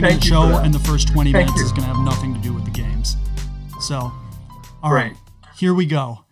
[0.00, 1.64] 40 minute show, and the first 20 Thank minutes you.
[1.64, 3.16] is going to have nothing to do with the games.
[3.80, 4.12] So,
[4.82, 5.12] all right.
[5.12, 5.16] right,
[5.56, 6.26] here we go.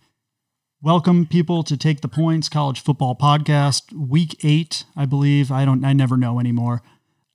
[0.83, 5.51] Welcome, people, to Take the Points College Football Podcast, Week Eight, I believe.
[5.51, 6.83] I don't, I never know anymore.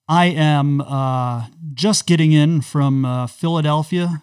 [0.06, 4.22] I am uh, just getting in from uh, Philadelphia,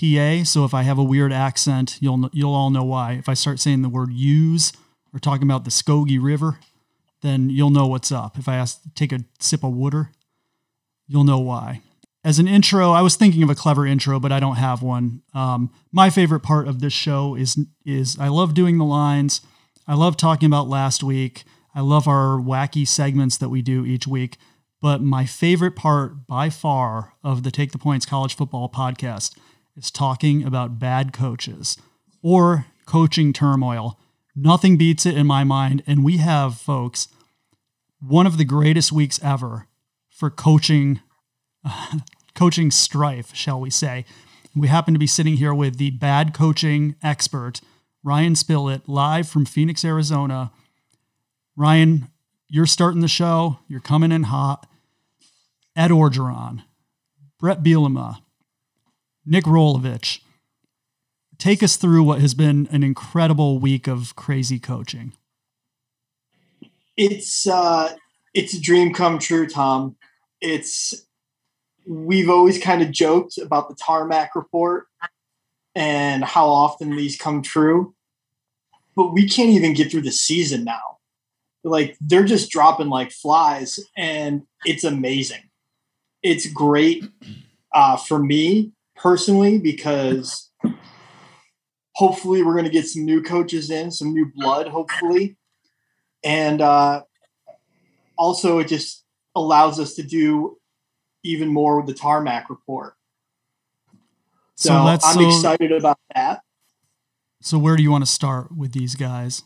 [0.00, 0.44] PA.
[0.44, 3.14] So if I have a weird accent, you'll you'll all know why.
[3.14, 4.72] If I start saying the word "use"
[5.12, 6.60] or talking about the Schuylkill River,
[7.22, 8.38] then you'll know what's up.
[8.38, 10.12] If I ask take a sip of water,
[11.06, 11.82] you'll know why.
[12.24, 15.22] As an intro, I was thinking of a clever intro, but I don't have one.
[15.32, 19.42] Um, my favorite part of this show is is I love doing the lines.
[19.86, 21.44] I love talking about last week.
[21.74, 24.38] I love our wacky segments that we do each week.
[24.82, 29.36] But my favorite part by far of the Take the Points College Football podcast
[29.76, 31.76] is talking about bad coaches
[32.22, 34.00] or coaching turmoil.
[34.34, 35.82] Nothing beats it in my mind.
[35.86, 37.08] And we have, folks,
[38.00, 39.68] one of the greatest weeks ever
[40.16, 41.00] for coaching,
[41.64, 41.98] uh,
[42.34, 44.04] coaching strife, shall we say.
[44.54, 47.60] We happen to be sitting here with the bad coaching expert,
[48.02, 50.50] Ryan Spillett, live from Phoenix, Arizona.
[51.54, 52.08] Ryan,
[52.48, 53.58] you're starting the show.
[53.68, 54.66] You're coming in hot.
[55.74, 56.62] Ed Orgeron,
[57.38, 58.22] Brett Bielema,
[59.26, 60.20] Nick Rolovich.
[61.36, 65.12] Take us through what has been an incredible week of crazy coaching.
[66.96, 67.94] It's uh,
[68.32, 69.96] it's a dream come true, Tom.
[70.40, 71.06] It's
[71.86, 74.86] we've always kind of joked about the tarmac report
[75.74, 77.94] and how often these come true,
[78.96, 80.98] but we can't even get through the season now.
[81.62, 85.42] Like they're just dropping like flies and it's amazing.
[86.22, 87.04] It's great
[87.74, 90.50] uh, for me personally because
[91.94, 95.36] hopefully we're going to get some new coaches in some new blood hopefully.
[96.24, 97.02] And uh,
[98.16, 99.05] also it just
[99.36, 100.58] allows us to do
[101.22, 102.94] even more with the tarmac report
[104.56, 106.40] so, so i'm so, excited about that
[107.40, 109.44] so where do you want to start with these guys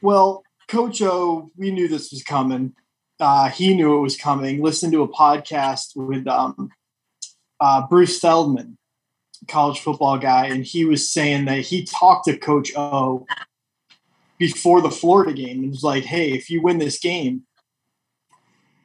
[0.00, 2.74] well Coach O, we knew this was coming.
[3.18, 4.62] Uh, he knew it was coming.
[4.62, 6.70] Listened to a podcast with um,
[7.58, 8.76] uh, Bruce Feldman,
[9.48, 13.26] college football guy, and he was saying that he talked to Coach O
[14.38, 17.44] before the Florida game and was like, "Hey, if you win this game,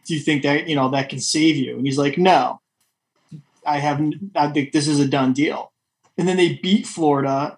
[0.06, 2.62] do you think that you know that can save you?" And he's like, "No,
[3.66, 4.02] I have.
[4.36, 5.72] I think this is a done deal."
[6.18, 7.58] And then they beat Florida,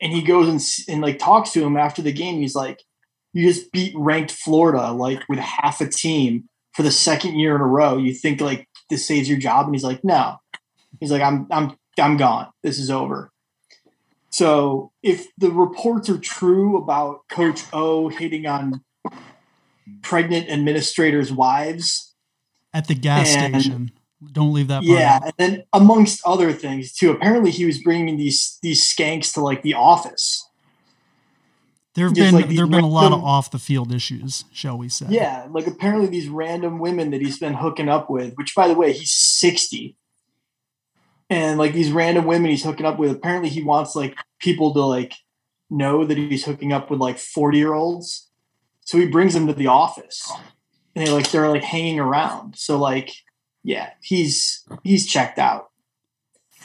[0.00, 2.40] and he goes and, and like talks to him after the game.
[2.40, 2.82] He's like,
[3.32, 7.60] you just beat ranked Florida like with half a team for the second year in
[7.60, 7.98] a row.
[7.98, 10.36] You think like this saves your job, and he's like, no.
[11.00, 12.48] He's like, I'm I'm I'm gone.
[12.62, 13.30] This is over.
[14.30, 18.82] So if the reports are true about Coach O hitting on
[20.02, 22.14] pregnant administrators' wives
[22.72, 23.90] at the gas and, station.
[24.32, 24.82] Don't leave that.
[24.82, 25.24] yeah, out.
[25.24, 27.10] and then amongst other things too.
[27.10, 30.46] Apparently, he was bringing these these skanks to like the office
[31.96, 35.06] There've been like there've been a lot of off the field issues, shall we say?
[35.08, 38.74] Yeah, like apparently these random women that he's been hooking up with, which by the
[38.74, 39.96] way, he's sixty,
[41.30, 43.12] and like these random women he's hooking up with.
[43.12, 45.14] Apparently, he wants like people to like
[45.70, 48.28] know that he's hooking up with like forty year olds,
[48.86, 50.32] so he brings them to the office,
[50.94, 52.56] and they like they're like hanging around.
[52.56, 53.12] So like,
[53.62, 55.70] yeah, he's he's checked out.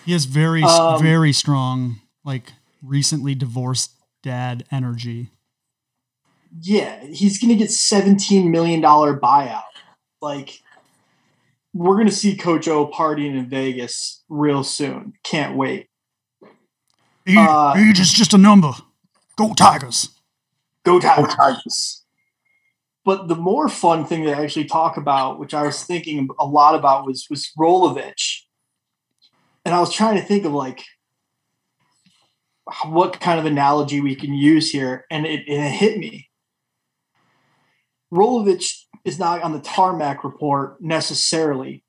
[0.06, 5.32] He has very um, very strong like recently divorced dad energy.
[6.60, 9.64] Yeah, he's going to get $17 million buyout.
[10.22, 10.60] Like,
[11.74, 15.14] we're going to see Coach O partying in Vegas real soon.
[15.24, 15.88] Can't wait.
[17.26, 18.74] Age, uh, age is just a number.
[19.38, 20.10] Go Tigers.
[20.84, 21.28] Go Tigers.
[21.28, 22.04] Go Tigers.
[23.04, 26.76] But the more fun thing to actually talk about, which I was thinking a lot
[26.76, 28.42] about, was was Rolovich.
[29.66, 30.84] And I was trying to think of like
[32.86, 36.30] what kind of analogy we can use here, and it, it hit me.
[38.14, 41.84] Rolovich is not on the tarmac report necessarily.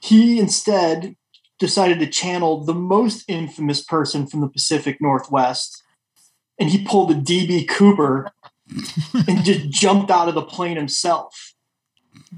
[0.00, 1.16] He instead
[1.58, 5.82] decided to channel the most infamous person from the Pacific Northwest,
[6.58, 8.32] and he pulled a DB Cooper
[9.28, 11.54] and just jumped out of the plane himself.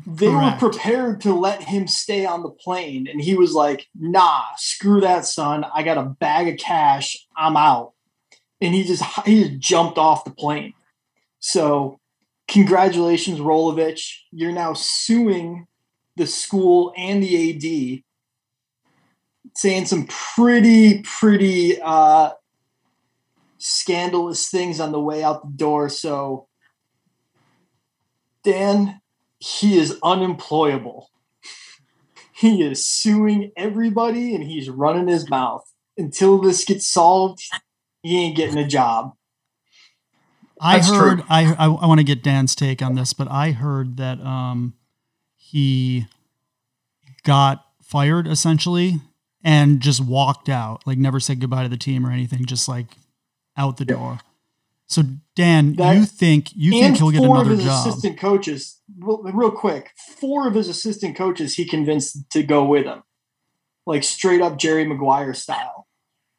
[0.06, 0.62] They Correct.
[0.62, 5.00] were prepared to let him stay on the plane and he was like nah screw
[5.00, 5.64] that son.
[5.74, 7.16] I got a bag of cash.
[7.36, 7.92] I'm out.
[8.60, 10.72] And he just he just jumped off the plane.
[11.40, 12.00] So
[12.48, 14.14] congratulations rolovich.
[14.30, 15.66] You're now suing
[16.16, 18.02] the school and the ad
[19.54, 22.30] saying some pretty pretty uh
[23.62, 26.48] scandalous things on the way out the door so
[28.42, 29.00] dan
[29.42, 31.08] he is unemployable.
[32.34, 35.62] He is suing everybody and he's running his mouth.
[35.96, 37.40] Until this gets solved,
[38.02, 39.12] he ain't getting a job.
[40.60, 41.18] I That's heard.
[41.18, 41.26] True.
[41.28, 44.74] I I, I want to get Dan's take on this, but I heard that um,
[45.36, 46.06] he
[47.22, 48.94] got fired essentially
[49.44, 52.96] and just walked out, like never said goodbye to the team or anything, just like
[53.56, 54.20] out the door.
[54.86, 55.02] So
[55.34, 57.44] Dan, that, you think you think he'll get another job?
[57.44, 57.86] Four of his job?
[57.86, 62.84] Assistant coaches, real, real quick, four of his assistant coaches he convinced to go with
[62.84, 63.02] him,
[63.86, 65.86] like straight up Jerry Maguire style.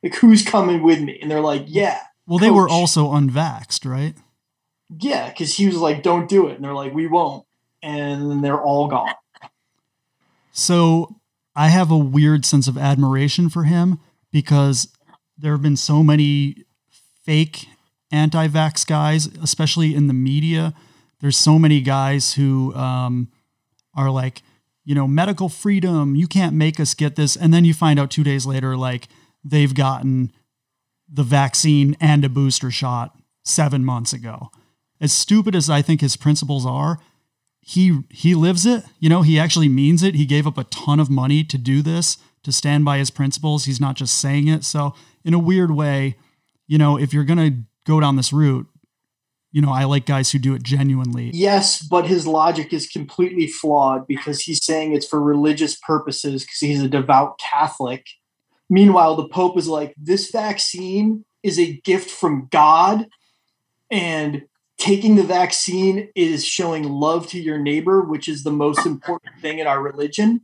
[0.04, 1.18] Like who's coming with me?
[1.22, 2.02] And they're like, yeah.
[2.28, 2.46] Well, coach.
[2.46, 4.16] they were also unvaxxed, right?
[5.00, 7.46] Yeah, because he was like, "Don't do it," and they're like, "We won't,"
[7.82, 9.16] and then they're all gone.
[10.52, 11.20] So
[11.56, 14.00] I have a weird sense of admiration for him
[14.32, 14.90] because
[15.38, 16.64] there have been so many
[17.24, 17.68] fake
[18.12, 20.74] anti-vax guys, especially in the media.
[21.20, 23.30] There's so many guys who um,
[23.96, 24.42] are like,
[24.86, 26.16] you know, medical freedom.
[26.16, 29.08] You can't make us get this, and then you find out two days later, like
[29.44, 30.32] they've gotten
[31.12, 34.50] the vaccine and a booster shot seven months ago.
[35.00, 37.00] As stupid as I think his principles are,
[37.62, 38.84] he he lives it.
[39.00, 40.16] You know, he actually means it.
[40.16, 43.66] He gave up a ton of money to do this, to stand by his principles.
[43.66, 44.64] He's not just saying it.
[44.64, 44.94] So,
[45.24, 46.16] in a weird way,
[46.68, 48.68] you know, if you're going to go down this route,
[49.52, 51.30] you know, I like guys who do it genuinely.
[51.34, 56.60] Yes, but his logic is completely flawed because he's saying it's for religious purposes because
[56.60, 58.06] he's a devout Catholic
[58.74, 63.08] Meanwhile, the Pope is like, this vaccine is a gift from God,
[63.92, 64.44] and
[64.80, 69.60] taking the vaccine is showing love to your neighbor, which is the most important thing
[69.60, 70.42] in our religion,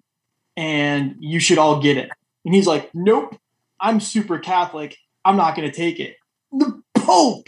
[0.56, 2.12] and you should all get it.
[2.46, 3.36] And he's like, nope,
[3.80, 4.96] I'm super Catholic.
[5.26, 6.16] I'm not going to take it.
[6.52, 7.48] The Pope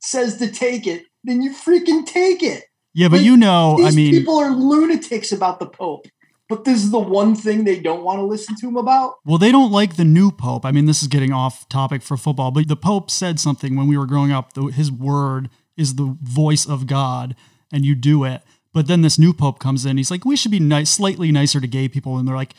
[0.00, 2.64] says to take it, then you freaking take it.
[2.92, 6.06] Yeah, but like, you know, I mean, people are lunatics about the Pope
[6.48, 9.14] but this is the one thing they don't want to listen to him about.
[9.24, 10.64] Well, they don't like the new pope.
[10.64, 13.86] I mean, this is getting off topic for football, but the pope said something when
[13.86, 14.54] we were growing up.
[14.72, 17.34] His word is the voice of God,
[17.72, 18.42] and you do it.
[18.72, 19.96] But then this new pope comes in.
[19.96, 22.54] He's like, we should be nice, slightly nicer to gay people, and they're like,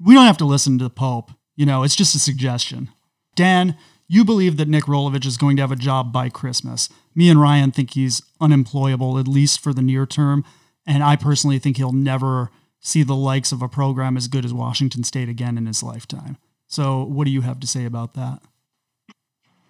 [0.00, 1.30] we don't have to listen to the pope.
[1.54, 2.90] You know, it's just a suggestion.
[3.38, 3.76] Dan,
[4.08, 6.88] you believe that Nick Rolovich is going to have a job by Christmas.
[7.14, 10.44] Me and Ryan think he's unemployable, at least for the near term.
[10.84, 12.50] And I personally think he'll never
[12.80, 16.36] see the likes of a program as good as Washington State again in his lifetime.
[16.66, 18.40] So, what do you have to say about that?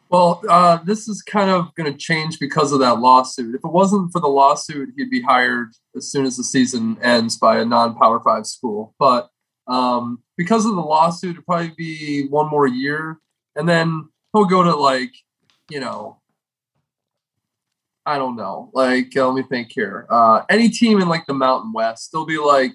[0.08, 3.54] Well, uh, this is kind of going to change because of that lawsuit.
[3.54, 7.36] If it wasn't for the lawsuit, he'd be hired as soon as the season ends
[7.36, 8.94] by a non-power five school.
[8.98, 9.28] But
[9.66, 13.18] um, because of the lawsuit, it'd probably be one more year,
[13.56, 15.12] and then he'll go to like,
[15.70, 16.20] you know,
[18.08, 18.70] I don't know.
[18.72, 20.06] Like, uh, let me think here.
[20.08, 22.72] Uh, any team in like the Mountain West, they'll be like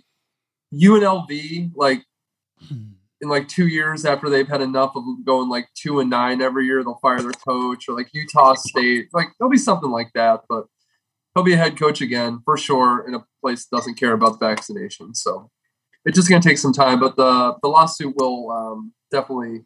[0.74, 2.04] UNLV, like
[2.68, 2.92] hmm.
[3.20, 6.66] in like two years after they've had enough of going like two and nine every
[6.66, 10.42] year, they'll fire their coach, or like Utah State, like there'll be something like that.
[10.48, 10.66] But
[11.34, 14.40] he'll be a head coach again for sure in a place that doesn't care about
[14.40, 15.16] vaccination.
[15.16, 15.50] So
[16.06, 19.66] it's just going to take some time, but the the lawsuit will um, definitely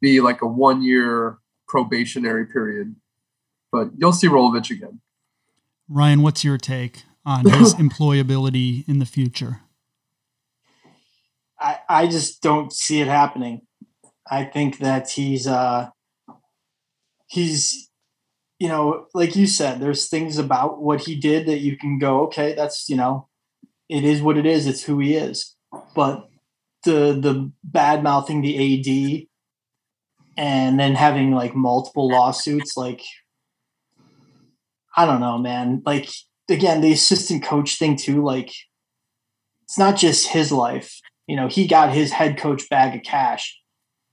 [0.00, 1.38] be like a one year
[1.68, 2.96] probationary period.
[3.72, 5.00] But you'll see Rolovich again.
[5.88, 9.60] Ryan, what's your take on his employability in the future?
[11.58, 13.62] I, I just don't see it happening.
[14.28, 15.90] I think that he's uh
[17.28, 17.90] he's
[18.58, 22.22] you know, like you said, there's things about what he did that you can go,
[22.22, 23.28] okay, that's you know,
[23.88, 25.54] it is what it is, it's who he is.
[25.94, 26.28] But
[26.84, 29.26] the the bad mouthing the AD
[30.36, 33.02] and then having like multiple lawsuits, like
[34.96, 35.82] I don't know, man.
[35.84, 36.08] Like
[36.48, 38.52] again, the assistant coach thing too, like
[39.64, 43.60] it's not just his life you know, he got his head coach bag of cash.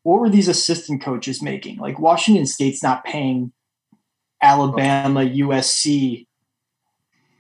[0.04, 1.78] What were these assistant coaches making?
[1.78, 3.54] Like Washington State's not paying
[4.42, 6.28] Alabama, USC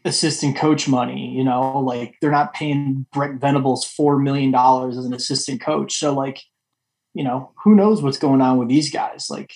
[0.06, 5.13] assistant coach money, you know, like they're not paying Brent Venables $4 million as an
[5.13, 5.98] assistant coach.
[5.98, 6.42] So like,
[7.13, 9.27] you know, who knows what's going on with these guys?
[9.29, 9.53] Like,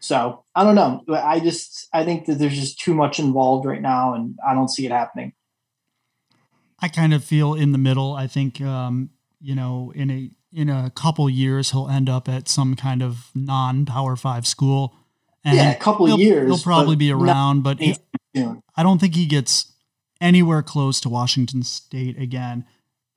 [0.00, 1.04] so I don't know.
[1.14, 4.68] I just, I think that there's just too much involved right now and I don't
[4.68, 5.32] see it happening.
[6.80, 8.14] I kind of feel in the middle.
[8.14, 12.48] I think um, you know, in a in a couple years he'll end up at
[12.48, 14.94] some kind of non Power Five school.
[15.44, 16.48] And yeah, a couple he'll, years.
[16.48, 17.96] He'll probably be around, but he,
[18.36, 19.72] I don't think he gets
[20.20, 22.66] anywhere close to Washington State again.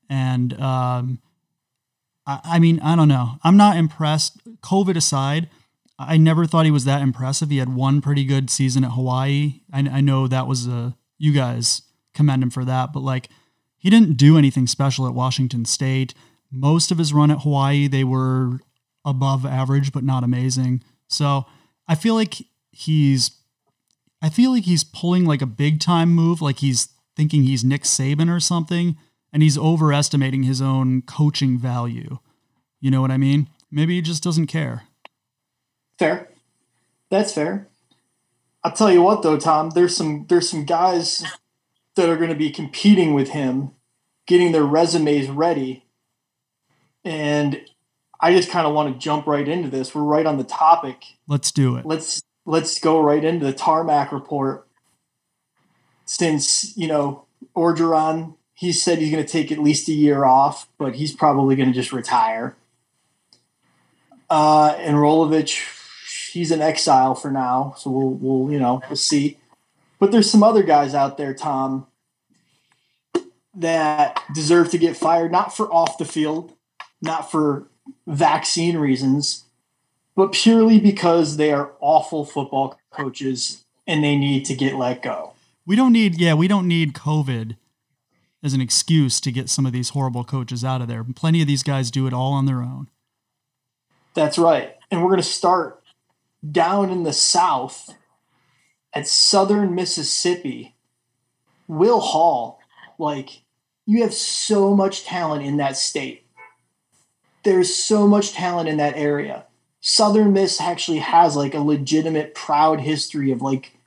[0.09, 1.19] And um,
[2.25, 3.37] I, mean, I don't know.
[3.43, 4.37] I'm not impressed.
[4.61, 5.49] COVID aside,
[5.99, 7.49] I never thought he was that impressive.
[7.49, 9.61] He had one pretty good season at Hawaii.
[9.71, 11.81] I, I know that was a you guys
[12.13, 12.93] commend him for that.
[12.93, 13.29] But like,
[13.77, 16.13] he didn't do anything special at Washington State.
[16.51, 18.59] Most of his run at Hawaii, they were
[19.05, 20.83] above average, but not amazing.
[21.07, 21.45] So
[21.87, 22.35] I feel like
[22.71, 23.31] he's,
[24.21, 27.83] I feel like he's pulling like a big time move, like he's thinking he's Nick
[27.83, 28.95] Saban or something,
[29.33, 32.19] and he's overestimating his own coaching value.
[32.79, 33.49] You know what I mean?
[33.71, 34.83] Maybe he just doesn't care.
[35.97, 36.29] Fair.
[37.09, 37.67] That's fair.
[38.63, 41.23] I'll tell you what though, Tom, there's some there's some guys
[41.95, 43.71] that are going to be competing with him,
[44.25, 45.85] getting their resumes ready.
[47.03, 47.61] And
[48.19, 49.93] I just kind of want to jump right into this.
[49.93, 51.03] We're right on the topic.
[51.27, 51.85] Let's do it.
[51.85, 54.67] Let's let's go right into the tarmac report.
[56.05, 57.25] Since, you know,
[57.55, 61.57] Orgeron, he said he's going to take at least a year off, but he's probably
[61.57, 62.55] going to just retire.
[64.29, 69.37] Uh, and Rolovich, he's in exile for now, so we'll we'll you know we'll see.
[69.99, 71.87] But there's some other guys out there, Tom,
[73.53, 76.53] that deserve to get fired, not for off the field,
[77.01, 77.67] not for
[78.07, 79.43] vaccine reasons,
[80.15, 85.33] but purely because they are awful football coaches and they need to get let go.
[85.65, 87.57] We don't need, yeah, we don't need COVID
[88.43, 91.03] as an excuse to get some of these horrible coaches out of there.
[91.03, 92.89] Plenty of these guys do it all on their own.
[94.13, 94.75] That's right.
[94.91, 95.81] And we're going to start
[96.51, 97.95] down in the South
[98.93, 100.75] at Southern Mississippi.
[101.67, 102.59] Will Hall,
[102.99, 103.43] like,
[103.85, 106.25] you have so much talent in that state.
[107.43, 109.45] There's so much talent in that area.
[109.81, 113.77] Southern Miss actually has like a legitimate proud history of like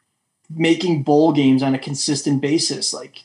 [0.50, 2.92] making bowl games on a consistent basis.
[2.92, 3.24] Like,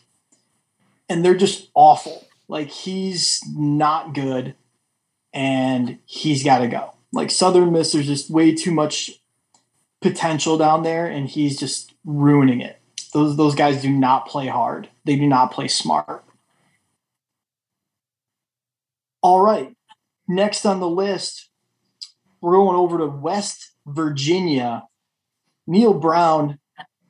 [1.11, 2.25] and they're just awful.
[2.47, 4.55] Like, he's not good
[5.33, 6.93] and he's got to go.
[7.11, 9.11] Like, Southern Miss, there's just way too much
[10.01, 12.79] potential down there and he's just ruining it.
[13.13, 16.23] Those, those guys do not play hard, they do not play smart.
[19.21, 19.75] All right.
[20.29, 21.49] Next on the list,
[22.39, 24.83] we're going over to West Virginia.
[25.67, 26.57] Neal Brown,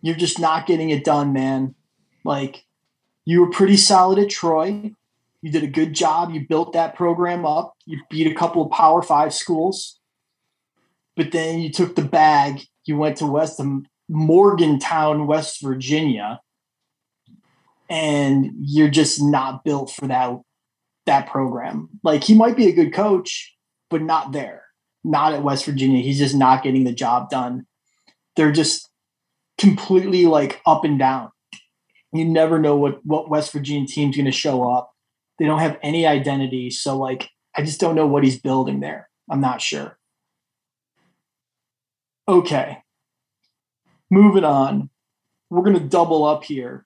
[0.01, 1.75] you're just not getting it done, man.
[2.25, 2.65] Like,
[3.31, 4.91] you were pretty solid at Troy.
[5.41, 6.31] You did a good job.
[6.31, 7.75] You built that program up.
[7.85, 9.97] You beat a couple of Power Five schools.
[11.15, 12.61] But then you took the bag.
[12.83, 16.41] You went to West um, Morgantown, West Virginia,
[17.89, 20.37] and you're just not built for that
[21.05, 21.87] that program.
[22.03, 23.55] Like he might be a good coach,
[23.89, 24.65] but not there.
[25.05, 26.03] Not at West Virginia.
[26.03, 27.65] He's just not getting the job done.
[28.35, 28.89] They're just
[29.57, 31.31] completely like up and down.
[32.13, 34.93] You never know what what West Virginia team's going to show up.
[35.39, 39.09] They don't have any identity, so like I just don't know what he's building there.
[39.29, 39.97] I'm not sure.
[42.27, 42.79] Okay.
[44.09, 44.89] Moving on.
[45.49, 46.85] We're going to double up here.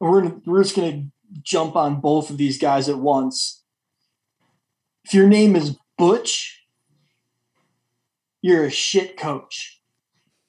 [0.00, 3.62] We're we're just going to jump on both of these guys at once.
[5.04, 6.66] If your name is Butch,
[8.42, 9.80] you're a shit coach.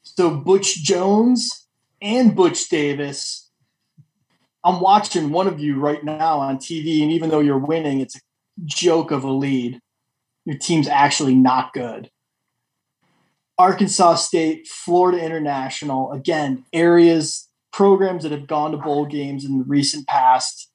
[0.03, 1.64] So Butch Jones
[2.01, 3.49] and Butch Davis.
[4.63, 8.15] I'm watching one of you right now on TV, and even though you're winning, it's
[8.15, 8.21] a
[8.63, 9.79] joke of a lead.
[10.45, 12.09] Your team's actually not good.
[13.57, 19.63] Arkansas State, Florida International, again, areas, programs that have gone to bowl games in the
[19.65, 20.71] recent past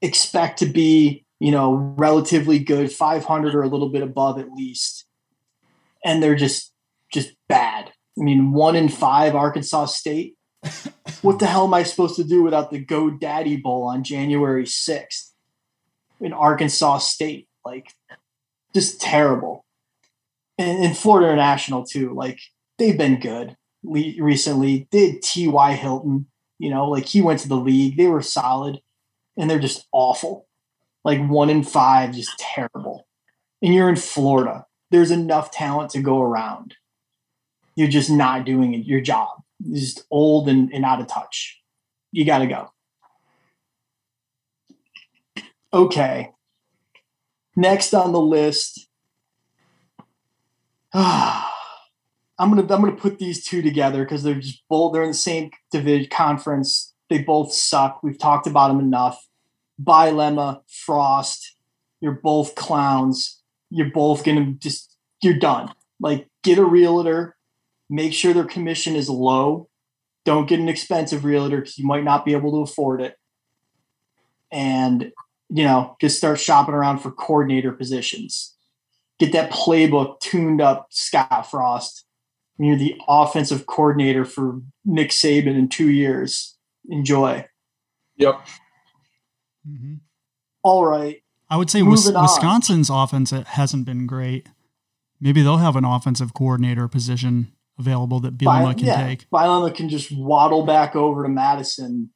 [0.00, 5.06] expect to be, you know, relatively good, 500 or a little bit above at least.
[6.04, 6.72] And they're just
[7.12, 7.92] just bad.
[8.18, 10.36] I mean, 1 in 5 Arkansas State.
[11.22, 15.30] What the hell am I supposed to do without the GoDaddy Bowl on January 6th
[16.20, 17.48] in Arkansas State?
[17.64, 17.92] Like
[18.74, 19.64] just terrible.
[20.58, 22.14] And, Florida International too.
[22.14, 22.38] Like
[22.78, 24.88] they've been good recently.
[24.90, 25.72] Did T.Y.
[25.74, 26.26] Hilton,
[26.58, 27.96] you know, like he went to the league.
[27.96, 28.80] They were solid
[29.36, 30.46] and they're just awful.
[31.04, 33.06] Like one in five, just terrible.
[33.62, 34.66] And you're in Florida.
[34.90, 36.74] There's enough talent to go around.
[37.74, 39.42] You're just not doing your job.
[39.72, 41.60] Just old and, and out of touch.
[42.12, 42.70] You got to go.
[45.72, 46.30] Okay.
[47.56, 48.88] Next on the list.
[52.40, 55.14] I'm gonna I'm gonna put these two together because they're just both they're in the
[55.14, 56.94] same division conference.
[57.10, 58.02] They both suck.
[58.02, 59.22] We've talked about them enough.
[59.82, 61.56] Bielema, Frost,
[62.00, 63.42] you're both clowns.
[63.68, 65.74] You're both gonna just you're done.
[66.00, 67.36] Like get a realtor,
[67.90, 69.68] make sure their commission is low.
[70.24, 73.16] Don't get an expensive realtor because you might not be able to afford it.
[74.50, 75.12] And
[75.52, 78.56] you know, just start shopping around for coordinator positions.
[79.18, 82.06] Get that playbook tuned up, Scott Frost.
[82.56, 86.56] You're the offensive coordinator for Nick Saban in two years.
[86.88, 87.46] enjoy.
[88.16, 88.46] Yep.
[89.68, 89.94] Mm-hmm.
[90.62, 91.22] All right.
[91.48, 93.02] I would say Wisconsin's on.
[93.02, 94.46] offense hasn't been great.
[95.20, 99.28] Maybe they'll have an offensive coordinator position available that Bielema can yeah, take.
[99.30, 102.10] Bielema can just waddle back over to Madison.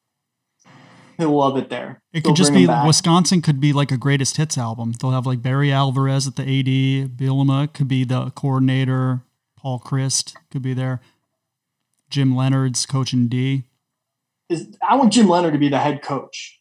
[1.19, 2.03] He'll love it there.
[2.13, 4.93] It They'll could just be Wisconsin could be like a greatest hits album.
[4.93, 7.17] They'll have like Barry Alvarez at the AD.
[7.17, 9.23] Bielema could be the coordinator.
[9.57, 11.01] Paul Chryst could be there.
[12.11, 13.65] Jim Leonhard's coaching D.
[14.49, 16.61] Is I want Jim Leonhard to be the head coach.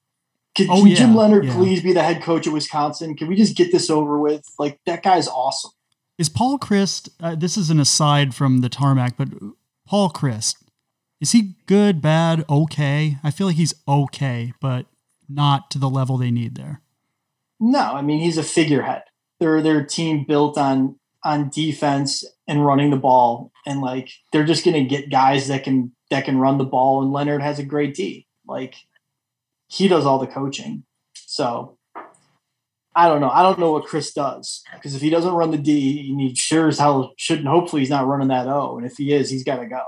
[0.55, 1.53] Can, oh, can yeah, Jim Leonhard yeah.
[1.53, 3.15] please be the head coach of Wisconsin?
[3.15, 4.43] Can we just get this over with?
[4.59, 5.71] Like that guy's awesome.
[6.17, 7.09] Is Paul Chryst?
[7.19, 9.29] Uh, this is an aside from the tarmac, but
[9.87, 10.55] Paul Chryst
[11.23, 13.17] is he good, bad, okay?
[13.23, 14.87] I feel like he's okay, but
[15.29, 16.81] not to the level they need there.
[17.61, 19.03] No, I mean he's a figurehead.
[19.39, 24.65] They're their team built on on defense and running the ball, and like they're just
[24.65, 27.01] gonna get guys that can that can run the ball.
[27.01, 28.27] And Leonhard has a great D.
[28.45, 28.75] Like
[29.67, 30.83] he does all the coaching.
[31.13, 31.77] So
[32.95, 33.29] I don't know.
[33.29, 36.67] I don't know what Chryst does because if he doesn't run the D, he sure
[36.67, 37.47] as hell shouldn't.
[37.47, 38.77] Hopefully, he's not running that O.
[38.77, 39.83] And if he is, he's got to go.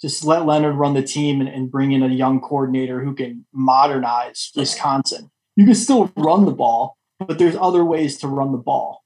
[0.00, 3.44] Just let Leonhard run the team and, and bring in a young coordinator who can
[3.52, 5.30] modernize Wisconsin.
[5.56, 9.04] You can still run the ball, but there's other ways to run the ball.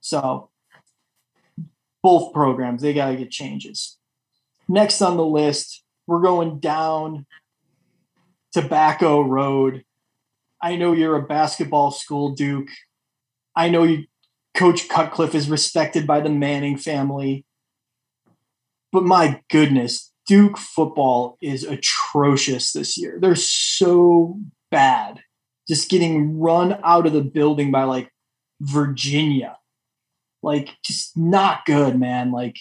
[0.00, 0.50] So
[2.02, 3.98] both programs they got to get changes.
[4.68, 7.26] Next on the list, we're going down
[8.52, 9.84] Tobacco Road.
[10.62, 12.68] I know you're a basketball school, Duke.
[13.56, 14.04] I know you,
[14.54, 17.44] Coach Cutcliffe is respected by the Manning family.
[18.92, 23.18] But my goodness, Duke football is atrocious this year.
[23.20, 24.38] They're so
[24.70, 25.20] bad.
[25.66, 28.12] Just getting run out of the building by like
[28.60, 29.58] Virginia.
[30.42, 32.32] Like, just not good, man.
[32.32, 32.56] Like,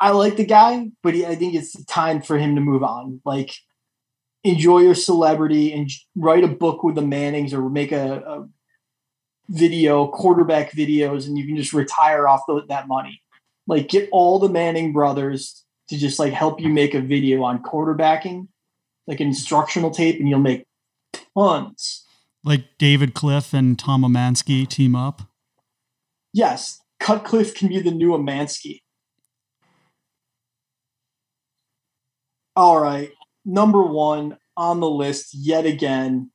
[0.00, 3.20] I like the guy, but he, I think it's time for him to move on.
[3.24, 3.52] Like,
[4.48, 8.48] enjoy your celebrity and write a book with the Mannings or make a, a
[9.48, 13.22] video, quarterback videos, and you can just retire off the, that money.
[13.66, 17.62] Like, get all the Manning brothers to just like help you make a video on
[17.62, 18.48] quarterbacking,
[19.06, 20.66] like an instructional tape, and you'll make
[21.34, 22.04] tons.
[22.44, 25.22] Like David Cliff and Tom Emanski team up.
[26.32, 28.80] Yes, Cutcliffe can be the new Emanski.
[32.54, 33.12] All right,
[33.48, 36.30] number one on the list yet again.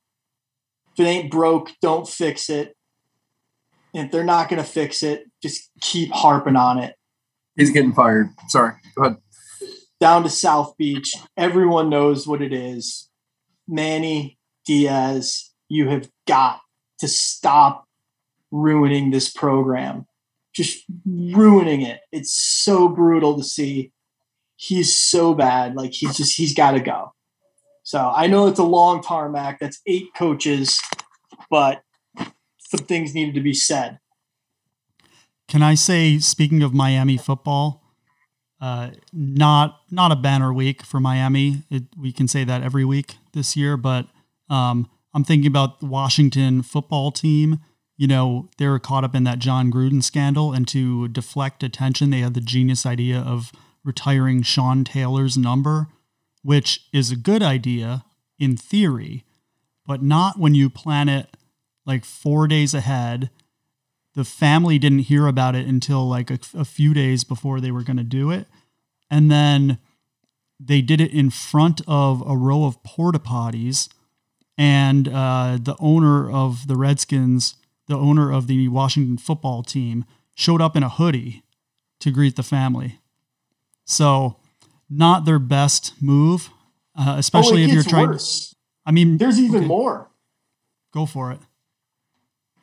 [0.93, 2.76] If it ain't broke, don't fix it.
[3.93, 6.95] And if they're not going to fix it, just keep harping on it.
[7.56, 8.30] He's getting fired.
[8.47, 8.73] Sorry.
[8.95, 9.17] Go ahead.
[9.99, 11.13] Down to South Beach.
[11.38, 13.10] Everyone knows what it is.
[13.67, 16.60] Manny Diaz, you have got
[16.99, 17.86] to stop
[18.52, 20.06] ruining this program.
[20.54, 22.02] Just ruining it.
[22.12, 23.92] It's so brutal to see
[24.63, 25.76] he's so bad.
[25.76, 27.13] Like he's just he's got to go.
[27.84, 29.60] So I know it's a long tarmac.
[29.60, 30.80] That's eight coaches,
[31.49, 31.84] but
[32.60, 33.99] some things needed to be said.
[35.49, 37.84] Can I say, speaking of Miami football,
[38.62, 41.63] uh, not not a banner week for Miami.
[41.69, 44.08] It, we can say that every week this year, but
[44.49, 47.60] um, I'm thinking about the Washington football team.
[47.97, 52.10] You know, they were caught up in that Jon Gruden scandal, and to deflect attention,
[52.10, 53.52] they had the genius idea of
[53.84, 55.88] retiring Sean Taylor's number,
[56.41, 58.06] which is a good idea
[58.39, 59.24] in theory,
[59.86, 61.36] but not when you plan it
[61.86, 63.30] like four days ahead.
[64.15, 67.84] The family didn't hear about it until like a, a few days before they were
[67.84, 68.48] going to do it.
[69.10, 69.80] And then
[70.60, 73.89] they did it in front of a row of porta potties.
[74.58, 77.56] And uh, the owner of the Redskins,
[77.88, 81.43] the owner of the Washington football team, showed up in a hoodie
[82.00, 83.00] to greet the family.
[83.86, 84.38] So,
[84.89, 86.50] not their best move,
[86.96, 88.08] uh, especially oh, if you're trying.
[88.08, 88.56] Worse.
[88.86, 89.67] I mean, there's even okay.
[89.67, 90.10] more.
[90.93, 91.39] Go for it.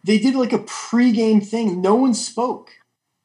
[0.05, 1.81] They did like a pregame thing.
[1.81, 2.73] No one spoke.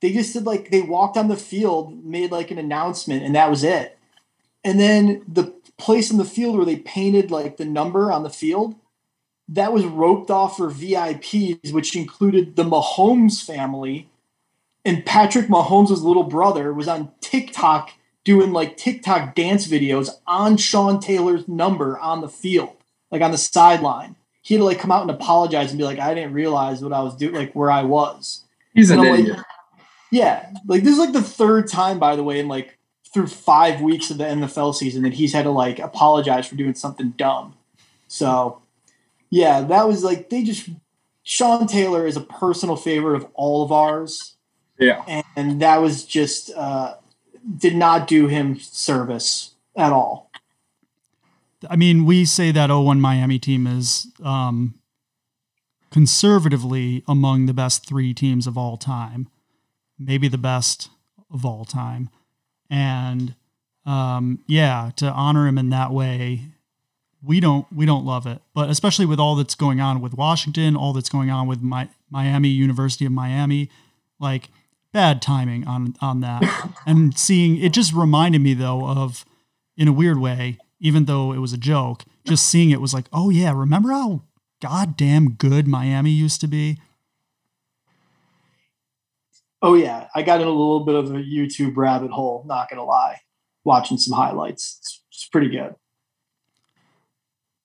[0.02, 3.50] They just did like they walked on the field, made like an announcement, and that
[3.50, 3.98] was it.
[4.64, 8.30] And then the place in the field where they painted like the number on the
[8.30, 8.76] field,
[9.48, 14.10] that was roped off for VIPs, which included the Mahomes family
[14.86, 17.92] and Patrick Mahomes' little brother was on TikTok
[18.24, 22.76] doing like TikTok dance videos on Sean Taylor's number on the field,
[23.12, 24.16] like on the sideline.
[24.42, 26.94] He had to like come out and apologize and be like, I didn't realize what
[26.94, 28.44] I was doing, like where I was.
[28.74, 29.38] He's an idiot.
[29.38, 29.46] Like,
[30.12, 30.52] yeah.
[30.68, 32.78] Like this is like the third time, by the way, in like
[33.12, 36.76] through five weeks of the NFL season that he's had to like apologize for doing
[36.76, 37.56] something dumb.
[38.08, 38.62] So
[39.30, 40.70] yeah, that was like they just
[41.24, 44.35] Sean Taylor is a personal favorite of all of ours.
[44.78, 45.24] Yeah.
[45.36, 46.96] And that was just uh,
[47.58, 50.32] did not do him service at all.
[51.70, 54.76] I mean, we say that 0-1 Miami team is um,
[55.92, 59.30] conservatively among the best three teams of all time,
[59.98, 60.90] maybe the best
[61.32, 62.10] of all time,
[62.70, 63.36] and
[63.86, 66.42] um, yeah, to honor him in that way,
[67.24, 68.42] we don't we don't love it.
[68.54, 71.90] But especially with all that's going on with Washington, all that's going on with my,
[72.10, 73.70] Miami University of Miami,
[74.20, 74.50] like
[74.96, 76.42] bad timing on on that.
[76.86, 79.26] and seeing it just reminded me though of
[79.76, 83.08] in a weird way, even though it was a joke, just seeing it was like,
[83.12, 84.22] oh yeah, remember how
[84.62, 86.80] goddamn good Miami used to be?
[89.62, 92.46] Oh yeah, I got in a little bit of a YouTube rabbit hole.
[92.48, 93.20] Not gonna lie,
[93.66, 94.78] watching some highlights.
[94.80, 95.76] It's, it's pretty good.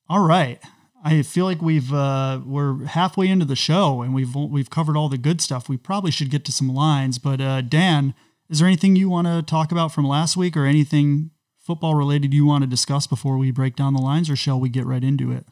[0.09, 0.61] All right.
[1.03, 5.09] I feel like we've uh, we're halfway into the show and we've we've covered all
[5.09, 5.69] the good stuff.
[5.69, 8.15] We probably should get to some lines, but uh, Dan,
[8.49, 12.35] is there anything you want to talk about from last week or anything football related
[12.35, 15.05] you want to discuss before we break down the lines, or shall we get right
[15.05, 15.47] into it?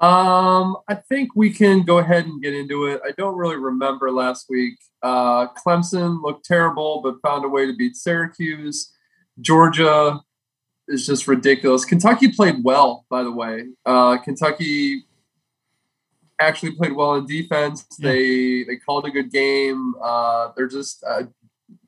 [0.00, 3.00] Um, I think we can go ahead and get into it.
[3.06, 4.74] I don't really remember last week.
[5.02, 8.92] Uh, Clemson looked terrible, but found a way to beat Syracuse.
[9.40, 10.20] Georgia
[10.90, 11.84] is just ridiculous.
[11.84, 13.68] Kentucky played well, by the way.
[13.86, 15.04] Uh, Kentucky
[16.40, 17.86] actually played well in defense.
[17.98, 18.10] Yeah.
[18.10, 19.94] They they called a good game.
[20.02, 21.24] Uh, they're just uh,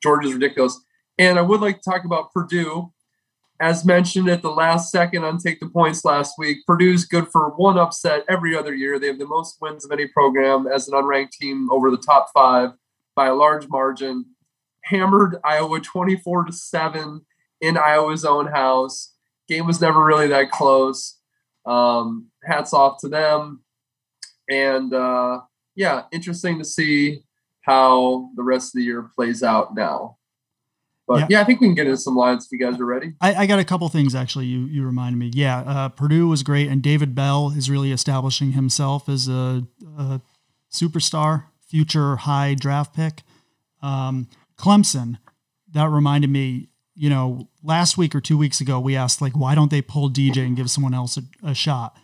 [0.01, 0.79] Georgia's ridiculous.
[1.17, 2.91] And I would like to talk about Purdue.
[3.59, 7.49] As mentioned at the last second on Take the Points last week, Purdue's good for
[7.51, 8.99] one upset every other year.
[8.99, 12.29] They have the most wins of any program as an unranked team over the top
[12.33, 12.71] five
[13.15, 14.25] by a large margin.
[14.85, 17.25] Hammered Iowa 24 to 7
[17.63, 19.13] in Iowa's own house.
[19.47, 21.17] Game was never really that close.
[21.65, 23.63] Um, hats off to them.
[24.49, 25.41] And uh,
[25.75, 27.23] yeah, interesting to see
[27.61, 30.17] how the rest of the year plays out now.
[31.07, 31.27] But yeah.
[31.29, 31.41] yeah.
[31.41, 33.13] I think we can get into some lines if you guys are ready.
[33.21, 34.45] I, I got a couple things actually.
[34.45, 35.31] You you reminded me.
[35.33, 39.65] Yeah, uh, Purdue was great, and David Bell is really establishing himself as a,
[39.97, 40.21] a
[40.71, 43.23] superstar, future high draft pick.
[43.81, 45.17] Um, Clemson,
[45.73, 49.55] that reminded me you know, last week or two weeks ago, we asked like, why
[49.55, 51.97] don't they pull DJ and give someone else a, a shot?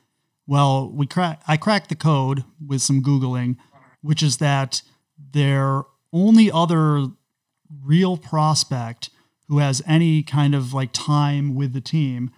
[0.48, 1.42] Well, we crack.
[1.48, 3.58] I cracked the code with some googling,
[4.02, 4.82] which is that
[5.32, 7.08] their only other
[7.84, 9.12] real prospect
[9.48, 12.32] who has any kind of like time with the team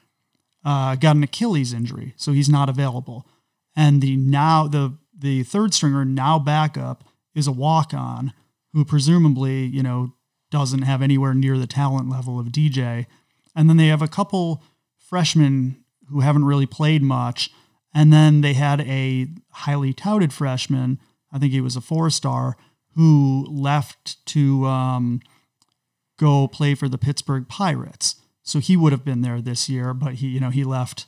[0.65, 3.27] uh, got an Achilles injury, so he's not available.
[3.75, 8.33] And the now the the third stringer now backup is a walk on
[8.73, 10.13] who presumably you know
[10.51, 13.07] doesn't have anywhere near the talent level of DJ.
[13.55, 14.63] And then they have a couple
[14.97, 17.49] freshmen who haven't really played much.
[17.93, 20.99] And then they had a highly touted freshman,
[21.31, 22.55] I think he was a four star,
[22.95, 25.21] who left to um,
[26.17, 28.15] go play for the Pittsburgh Pirates.
[28.43, 31.05] So he would have been there this year, but he, you know, he left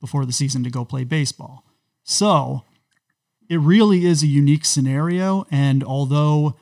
[0.00, 1.64] before the season to go play baseball.
[2.02, 2.64] So
[3.48, 5.46] it really is a unique scenario.
[5.50, 6.56] And although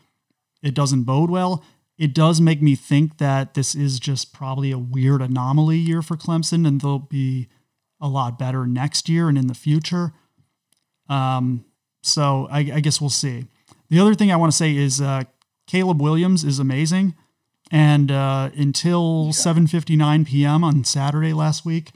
[0.63, 1.65] it doesn't bode well,
[2.01, 6.17] it does make me think that this is just probably a weird anomaly year for
[6.17, 7.47] Clemson, and they'll be
[8.01, 10.15] a lot better next year and in the future.
[11.11, 11.63] Um,
[12.03, 13.49] so I, I guess we'll see.
[13.91, 15.25] The other thing I want to say is uh,
[15.67, 17.15] Caleb Williams is amazing,
[17.71, 20.65] and uh, until 7:59 p.m.
[20.65, 21.91] on Saturday last week,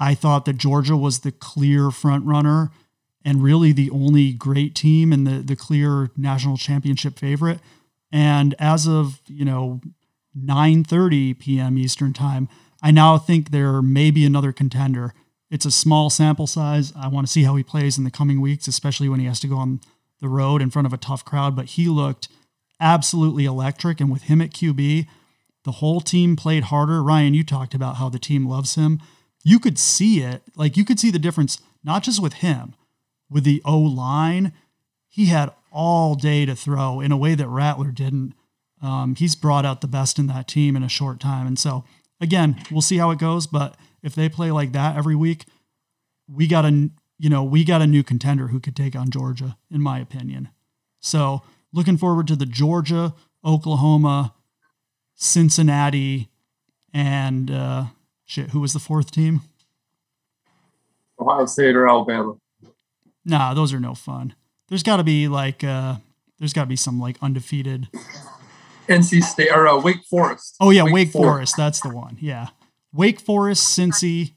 [0.00, 2.72] I thought that Georgia was the clear front runner
[3.24, 7.60] and really the only great team and the the clear national championship favorite.
[8.12, 9.80] And as of, you know,
[10.38, 11.78] 9:30 p.m.
[11.78, 12.48] Eastern Time,
[12.82, 15.14] I now think there may be another contender.
[15.50, 16.92] It's a small sample size.
[16.96, 19.40] I want to see how he plays in the coming weeks, especially when he has
[19.40, 19.80] to go on
[20.20, 22.28] the road in front of a tough crowd, but he looked
[22.80, 25.06] absolutely electric and with him at QB,
[25.64, 27.02] the whole team played harder.
[27.02, 29.00] Ryan, you talked about how the team loves him.
[29.44, 30.42] You could see it.
[30.56, 32.74] Like you could see the difference not just with him,
[33.30, 34.52] with the O line.
[35.08, 38.34] He had all day to throw in a way that Rattler didn't.
[38.82, 41.46] Um, he's brought out the best in that team in a short time.
[41.46, 41.84] And so,
[42.20, 43.46] again, we'll see how it goes.
[43.46, 45.44] But if they play like that every week,
[46.28, 49.56] we got a you know we got a new contender who could take on Georgia,
[49.70, 50.48] in my opinion.
[51.00, 54.34] So looking forward to the Georgia, Oklahoma,
[55.14, 56.30] Cincinnati,
[56.92, 57.84] and uh,
[58.24, 58.50] shit.
[58.50, 59.42] Who was the fourth team?
[61.18, 62.36] Ohio State or Alabama.
[63.24, 64.34] Nah, those are no fun.
[64.72, 65.96] There's got to be like uh,
[66.38, 67.88] there's got to be some like undefeated.
[68.88, 70.56] NC State or uh, Wake Forest.
[70.62, 71.28] Oh yeah, Wake, Wake Forest.
[71.28, 71.56] Forest.
[71.58, 72.16] That's the one.
[72.18, 72.46] Yeah,
[72.90, 74.32] Wake Forest, Cincy,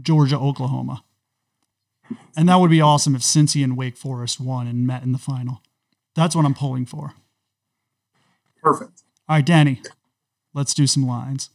[0.00, 1.04] Georgia, Oklahoma.
[2.34, 5.18] And that would be awesome if Cincy and Wake Forest won and met in the
[5.18, 5.60] final.
[6.16, 7.12] That's what I'm pulling for.
[8.62, 9.02] Perfect.
[9.28, 9.82] All right, Danny,
[10.54, 11.50] let's do some lines.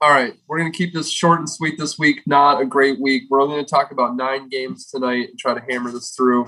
[0.00, 2.20] All right, we're going to keep this short and sweet this week.
[2.24, 3.24] Not a great week.
[3.28, 6.46] We're only going to talk about nine games tonight and try to hammer this through.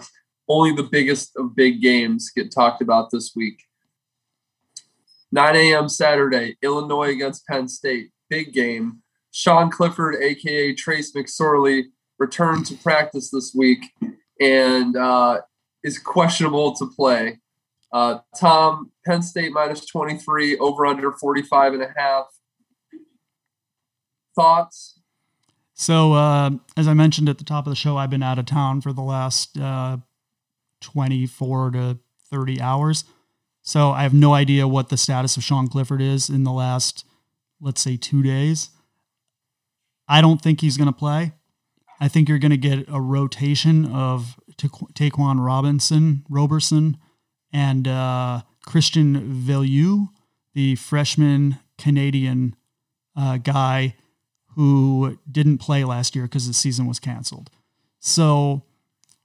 [0.49, 3.63] Only the biggest of big games get talked about this week.
[5.33, 5.89] 9 a.m.
[5.89, 8.11] Saturday, Illinois against Penn State.
[8.29, 9.03] Big game.
[9.33, 11.87] Sean Clifford, aka Trace McSorley,
[12.19, 13.85] returned to practice this week
[14.41, 15.41] and uh,
[15.83, 17.41] is questionable to play.
[17.93, 22.27] Uh, Tom, Penn State minus 23, over under 45 and a half
[24.35, 25.01] thoughts?
[25.75, 28.47] So, uh, as I mentioned at the top of the show, I've been out of
[28.47, 29.99] town for the last uh,
[30.85, 31.99] 24 to
[32.31, 33.05] 30 hours.
[33.63, 37.05] So, I have no idea what the status of Sean Clifford is in the last,
[37.61, 38.71] let's say, two days.
[40.07, 41.33] I don't think he's going to play.
[42.01, 46.99] I think you're going to get a rotation of Ta- Taquan Robinson, Roberson,
[47.53, 50.09] and uh, Christian Veilleux,
[50.55, 52.57] the freshman Canadian
[53.17, 53.95] uh, guy
[54.55, 57.51] who didn't play last year because the season was canceled.
[58.01, 58.63] So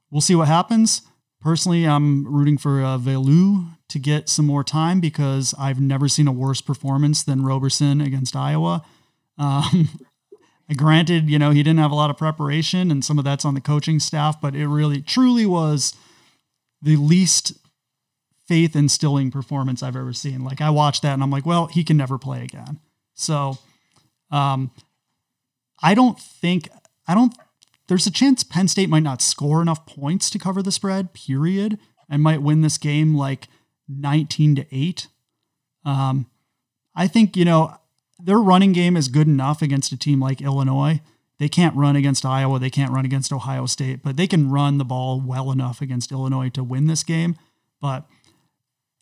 [0.10, 1.02] we'll see what happens.
[1.42, 6.28] Personally, I'm rooting for uh, Veilleux to get some more time because I've never seen
[6.28, 8.84] a worse performance than Roberson against Iowa.
[9.38, 9.90] Um,
[10.78, 13.54] granted, you know, he didn't have a lot of preparation and some of that's on
[13.54, 15.94] the coaching staff, but it really, truly was
[16.82, 17.54] the least
[18.48, 20.44] faith instilling performance I've ever seen.
[20.44, 22.80] Like I watched that and I'm like, well, he can never play again.
[23.14, 23.58] So,
[24.32, 24.72] um,
[25.82, 26.70] I don't think
[27.08, 27.34] I don't
[27.90, 31.80] there's a chance Penn State might not score enough points to cover the spread, period,
[32.08, 33.48] and might win this game like
[33.88, 35.08] 19 to 8.
[35.84, 36.28] Um,
[36.96, 37.76] I think, you know,
[38.20, 41.02] their running game is good enough against a team like Illinois.
[41.40, 44.78] They can't run against Iowa, they can't run against Ohio State, but they can run
[44.78, 47.38] the ball well enough against Illinois to win this game.
[47.82, 48.06] But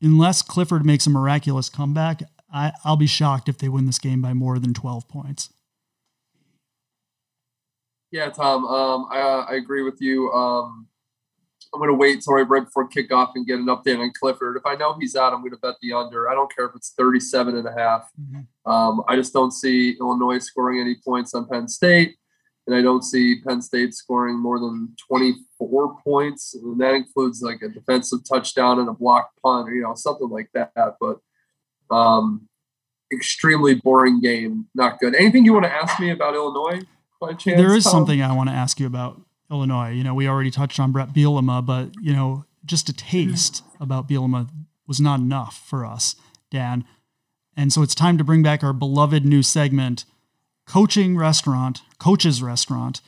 [0.02, 2.21] unless Clifford makes a miraculous comeback,
[2.54, 5.50] I, I'll be shocked if they win this game by more than 12 points.
[8.12, 10.32] Yeah, Tom, um, I, I, agree with you.
[10.32, 10.88] Um,
[11.74, 14.56] I'm going to wait until right, right before kickoff and get an update on Clifford.
[14.56, 16.30] If I know he's out, I'm going to bet the under.
[16.30, 18.10] I don't care if it's 37 and a half.
[18.20, 18.72] Mm-hmm.
[18.72, 22.15] Um, I just don't see Illinois scoring any points on Penn State.
[22.65, 26.54] And I don't see Penn State scoring more than 24 points.
[26.54, 30.30] And that includes like a defensive touchdown and a blocked punt, or, you know, something
[30.30, 30.74] like that.
[31.00, 31.20] But
[31.89, 32.48] um,
[33.12, 34.67] extremely boring game.
[34.76, 35.15] Not good.
[35.15, 36.82] Anything you want to ask me about Illinois?
[37.20, 37.60] By chance?
[37.60, 37.92] There is Tom?
[37.92, 39.92] something I want to ask you about Illinois.
[39.92, 43.84] You know, we already touched on Bret Bielema, but you know, just a taste mm-hmm.
[43.84, 44.50] about Bielema
[44.88, 46.16] was not enough for us,
[46.52, 46.86] Dan.
[47.56, 50.06] And so it's time to bring back our beloved new segment,
[50.68, 53.02] Coaching Restaurant, Coach's Restaurant.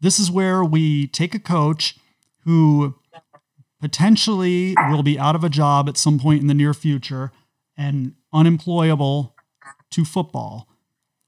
[0.00, 1.96] This is where we take a coach
[2.44, 2.94] who
[3.80, 7.32] potentially will be out of a job at some point in the near future
[7.76, 9.34] and unemployable
[9.90, 10.68] to football.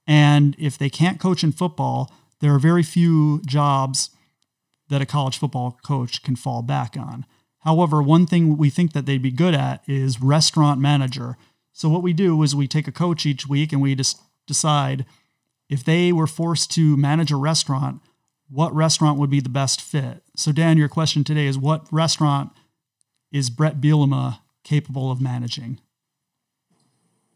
[0.06, 4.10] And if they can't coach in football, there are very few jobs
[4.88, 7.24] that a college football coach can fall back on.
[7.60, 11.38] However, one thing we think that they'd be good at is restaurant manager.
[11.72, 15.06] So what we do is we take a coach each week and we just decide
[15.70, 18.02] if they were forced to manage a restaurant,
[18.50, 20.22] what restaurant would be the best fit?
[20.36, 22.52] So Dan, your question today is what restaurant
[23.32, 25.80] is Brett Bielema capable of managing?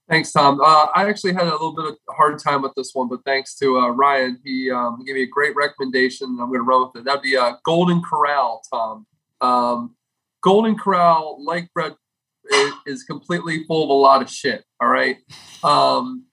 [0.09, 0.59] Thanks, Tom.
[0.61, 3.21] Uh, I actually had a little bit of a hard time with this one, but
[3.27, 6.39] thanks to uh, Ryan, he um, gave me a great recommendation.
[6.41, 7.05] I'm going to run with it.
[7.05, 9.07] That'd be uh, Golden Corral, Tom.
[9.43, 9.97] Um,
[10.43, 11.93] Golden Corral, like Bret,
[12.51, 14.65] is, is, completely full of a lot of shit.
[14.81, 15.19] All right.
[15.63, 16.25] Um,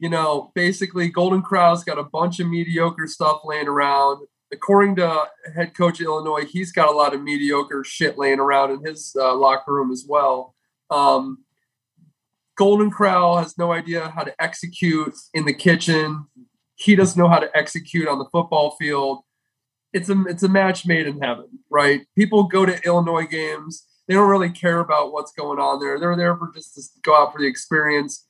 [0.00, 4.26] you know, basically, Golden Corral's got a bunch of mediocre stuff laying around.
[4.52, 8.72] According to head coach of Illinois, he's got a lot of mediocre shit laying around
[8.72, 10.54] in his uh, locker room as well.
[10.90, 11.43] Um,
[12.56, 16.26] Golden Corral has no idea how to execute in the kitchen.
[16.76, 19.20] He doesn't know how to execute on the football field.
[19.92, 22.02] It's a it's a match made in heaven, right?
[22.16, 23.86] People go to Illinois games.
[24.06, 25.98] They don't really care about what's going on there.
[25.98, 28.26] They're there for just to go out for the experience.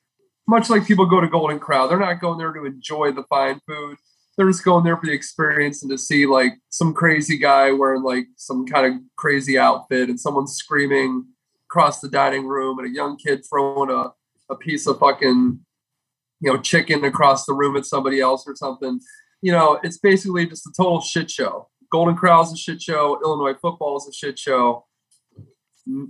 [0.47, 3.59] Much like people go to Golden Corral, they're not going there to enjoy the fine
[3.67, 3.97] food.
[4.37, 8.03] They're just going there for the experience and to see like some crazy guy wearing
[8.03, 11.25] like some kind of crazy outfit and someone screaming
[11.69, 14.13] across the dining room and a young kid throwing a,
[14.51, 15.59] a piece of fucking
[16.41, 18.99] you know chicken across the room at somebody else or something.
[19.41, 21.69] You know it's basically just a total shit show.
[21.91, 23.19] Golden is a shit show.
[23.23, 24.85] Illinois football is a shit show.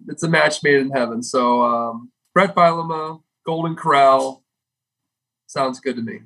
[0.08, 1.22] It's a match made in heaven.
[1.22, 4.44] So um, bret bielema golden corral
[5.48, 6.20] sounds good to me.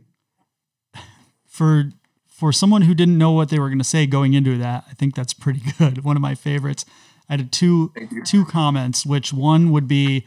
[1.48, 1.92] For
[2.28, 4.94] for someone who didn't know what they were going to say going into that i
[4.94, 6.06] think that's pretty good.
[6.06, 6.86] One of my favorites
[7.30, 7.94] I had two
[8.26, 10.26] two comments, which one would be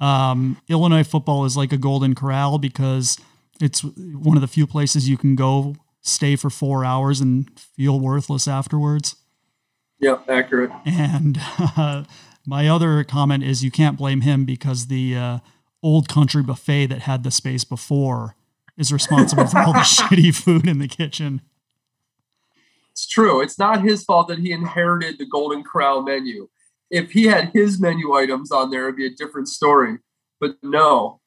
[0.00, 3.18] um, Illinois football is like a golden corral because
[3.60, 8.00] It's one of the few places you can go stay for four hours and feel
[8.00, 9.16] worthless afterwards.
[9.98, 10.70] Yep, accurate.
[10.86, 12.04] And uh,
[12.46, 15.38] my other comment is you can't blame him because the uh,
[15.82, 18.34] old country buffet that had the space before
[18.78, 21.42] is responsible for all the shitty food in the kitchen.
[23.00, 23.40] It's true.
[23.40, 26.50] It's not his fault that he inherited the Golden Corral menu.
[26.90, 29.96] If he had his menu items on there, it'd be a different story.
[30.38, 31.22] But no.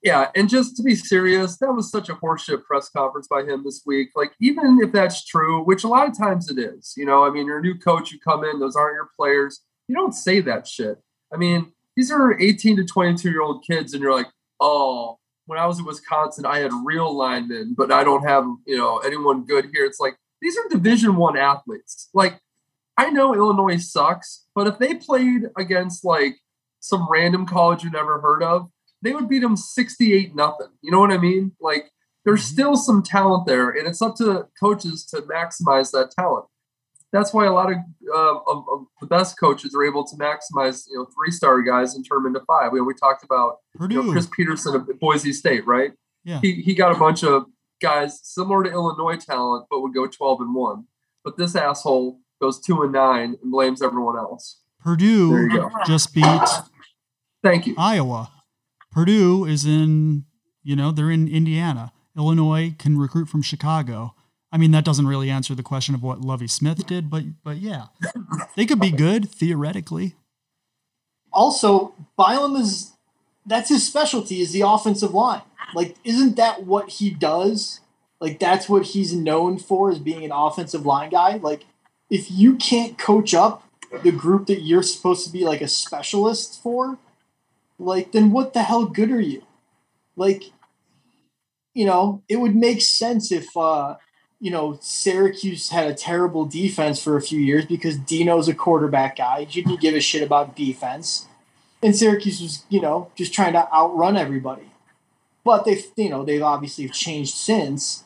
[0.00, 3.64] Yeah, and just to be serious, that was such a horseshit press conference by him
[3.64, 4.10] this week.
[4.14, 7.30] Like, even if that's true, which a lot of times it is, you know, I
[7.30, 9.62] mean, you're a new coach, you come in, those aren't your players.
[9.88, 10.98] You don't say that shit.
[11.34, 14.30] I mean, these are 18 to 22 year old kids, and you're like,
[14.60, 18.78] oh, when I was in Wisconsin, I had real linemen, but I don't have, you
[18.78, 19.84] know, anyone good here.
[19.84, 22.08] It's like, these are division one athletes.
[22.14, 22.40] Like,
[22.96, 26.36] I know Illinois sucks, but if they played against like
[26.80, 28.70] some random college you never heard of,
[29.02, 30.68] they would beat them 68 nothing.
[30.82, 31.52] You know what I mean?
[31.60, 31.90] Like
[32.24, 32.52] there's mm-hmm.
[32.52, 36.46] still some talent there, and it's up to coaches to maximize that talent.
[37.12, 37.78] That's why a lot of,
[38.14, 41.94] uh, of, of, the best coaches are able to maximize, you know, three star guys
[41.94, 42.70] and turn them into five.
[42.70, 45.90] We, we talked about you know, Chris Petersen of Boise State, right?
[46.22, 46.38] Yeah.
[46.40, 47.46] He, he got a bunch of
[47.80, 50.84] guys similar to Illinois talent, but would go 12 and one.
[51.24, 54.60] But this asshole goes two and nine and blames everyone else.
[54.82, 56.48] Purdue just beat
[57.42, 57.74] Thank you.
[57.78, 58.30] Iowa.
[58.92, 60.24] Purdue is in,
[60.62, 61.92] you know, they're in Indiana.
[62.16, 64.14] Illinois can recruit from Chicago.
[64.52, 67.58] I mean, that doesn't really answer the question of what Lovie Smith did, but but
[67.58, 67.86] yeah,
[68.56, 70.16] they could be good theoretically.
[71.32, 72.92] Also, Bielema is
[73.46, 75.42] that's his specialty is the offensive line.
[75.74, 77.80] Like, isn't that what he does?
[78.20, 81.36] Like, that's what he's known for is being an offensive line guy.
[81.36, 81.64] Like,
[82.10, 83.64] if you can't coach up
[84.02, 86.98] the group that you're supposed to be like a specialist for,
[87.78, 89.42] like then what the hell good are you?
[90.16, 90.44] Like,
[91.72, 93.96] you know, it would make sense if uh,
[94.40, 99.16] you know, Syracuse had a terrible defense for a few years because Dino's a quarterback
[99.16, 99.44] guy.
[99.44, 101.26] He didn't give a shit about defense.
[101.82, 104.69] And Syracuse was, you know, just trying to outrun everybody.
[105.44, 108.04] But they've, you know, they've obviously changed since.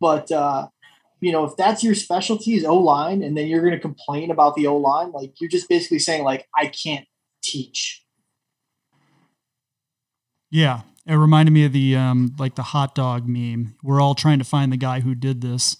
[0.00, 0.68] But uh,
[1.20, 4.30] you know, if that's your specialty is O line, and then you're going to complain
[4.30, 7.06] about the O line, like you're just basically saying, like, I can't
[7.42, 8.04] teach.
[10.50, 13.74] Yeah, it reminded me of the um, like the hot dog meme.
[13.82, 15.76] We're all trying to find the guy who did this.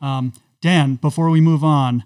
[0.00, 2.04] Um, Dan, before we move on,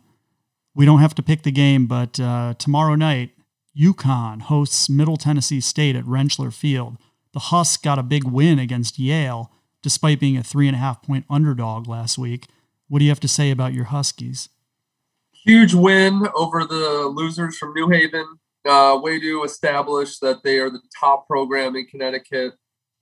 [0.74, 3.30] we don't have to pick the game, but uh, tomorrow night,
[3.78, 6.96] UConn hosts Middle Tennessee State at Rentschler Field.
[7.32, 9.50] The Husks got a big win against Yale
[9.82, 12.46] despite being a three and a half point underdog last week.
[12.88, 14.48] What do you have to say about your Huskies?
[15.32, 18.26] Huge win over the losers from New Haven.
[18.68, 22.52] Uh, way to establish that they are the top program in Connecticut.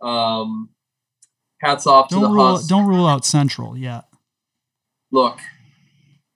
[0.01, 0.71] Um,
[1.61, 2.66] hats off don't to the rule, Husks.
[2.66, 4.05] Don't rule out Central yet.
[5.12, 5.38] Look,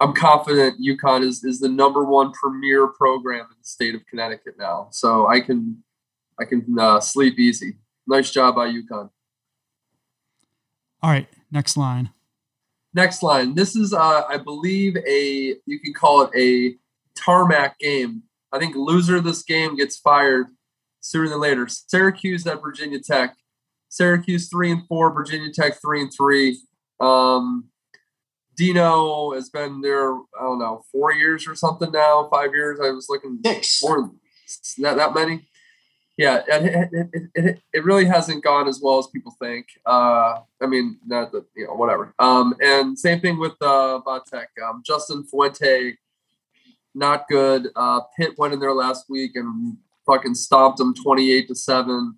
[0.00, 4.57] I'm confident UConn is, is the number one premier program in the state of Connecticut
[4.59, 4.88] now.
[4.90, 5.83] So I can
[6.38, 7.76] I can uh, sleep easy.
[8.06, 9.10] Nice job by UConn.
[11.02, 12.10] All right, next line.
[12.94, 13.54] Next line.
[13.54, 16.76] This is, uh, I believe, a you can call it a
[17.18, 18.22] tarmac game.
[18.52, 20.46] I think loser of this game gets fired
[21.00, 21.66] sooner than later.
[21.68, 23.34] Syracuse at Virginia Tech.
[23.88, 25.12] Syracuse three and four.
[25.12, 26.58] Virginia Tech three and three.
[27.00, 27.68] Um,
[28.56, 30.14] Dino has been there.
[30.14, 32.28] I don't know, four years or something now.
[32.32, 32.78] Five years.
[32.80, 33.82] I was looking six.
[33.82, 34.10] More
[34.78, 35.48] that that many
[36.16, 39.66] yeah, it, it, it, it, really hasn't gone as well as people think.
[39.85, 42.14] Uh, I mean, not that, you know, whatever.
[42.20, 44.46] Um, and same thing with uh, Vatech.
[44.64, 45.96] Um, Justin Fuente,
[46.94, 47.68] not good.
[47.74, 52.16] Uh, Pitt went in there last week and fucking stomped them 28 to 7.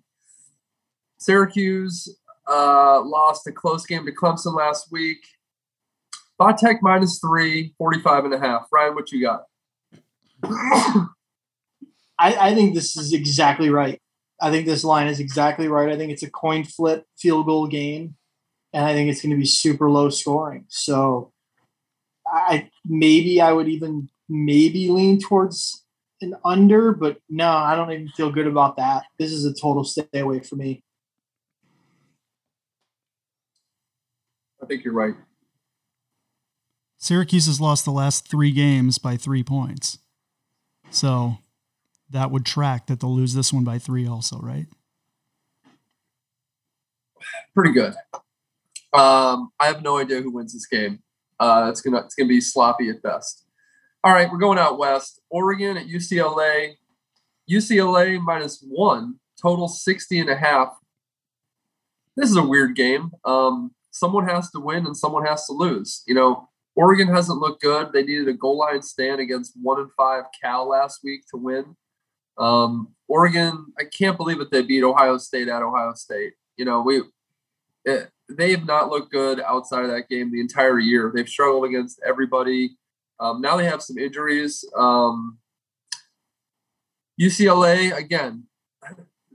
[1.17, 5.25] Syracuse uh, lost a close game to Clemson last week.
[6.39, 8.67] Vatech minus three, 45 and a half.
[8.71, 9.45] Ryan, what you got?
[12.19, 13.99] I, I think this is exactly right.
[14.41, 15.89] I think this line is exactly right.
[15.89, 18.15] I think it's a coin flip field goal game,
[18.73, 20.65] and I think it's going to be super low scoring.
[20.67, 21.31] So,
[22.27, 25.85] I maybe I would even maybe lean towards
[26.21, 29.05] an under, but no, I don't even feel good about that.
[29.17, 30.83] This is a total stay away for me.
[34.61, 35.13] I think you're right.
[36.97, 39.99] Syracuse has lost the last three games by three points.
[40.89, 41.37] So
[42.09, 44.67] that would track that they'll lose this one by three, also, right?
[47.53, 47.93] Pretty good.
[48.93, 50.99] Um, I have no idea who wins this game.
[51.39, 53.45] Uh, it's gonna it's gonna be sloppy at best.
[54.03, 55.21] All right, we're going out west.
[55.29, 56.75] Oregon at UCLA.
[57.49, 60.77] UCLA minus one, total 60 and a half.
[62.15, 63.11] this is a weird game.
[63.23, 66.03] Um, someone has to win and someone has to lose.
[66.07, 67.91] You know, Oregon hasn't looked good.
[67.93, 71.75] They needed a goal line stand against one and five Cal last week to win.
[72.37, 76.33] Um, Oregon, I can't believe that they beat Ohio State at Ohio State.
[76.57, 77.03] You know, we
[77.85, 81.11] it, they have not looked good outside of that game the entire year.
[81.13, 82.77] They've struggled against everybody.
[83.19, 84.65] Um, now they have some injuries.
[84.75, 85.37] Um,
[87.19, 88.43] UCLA again,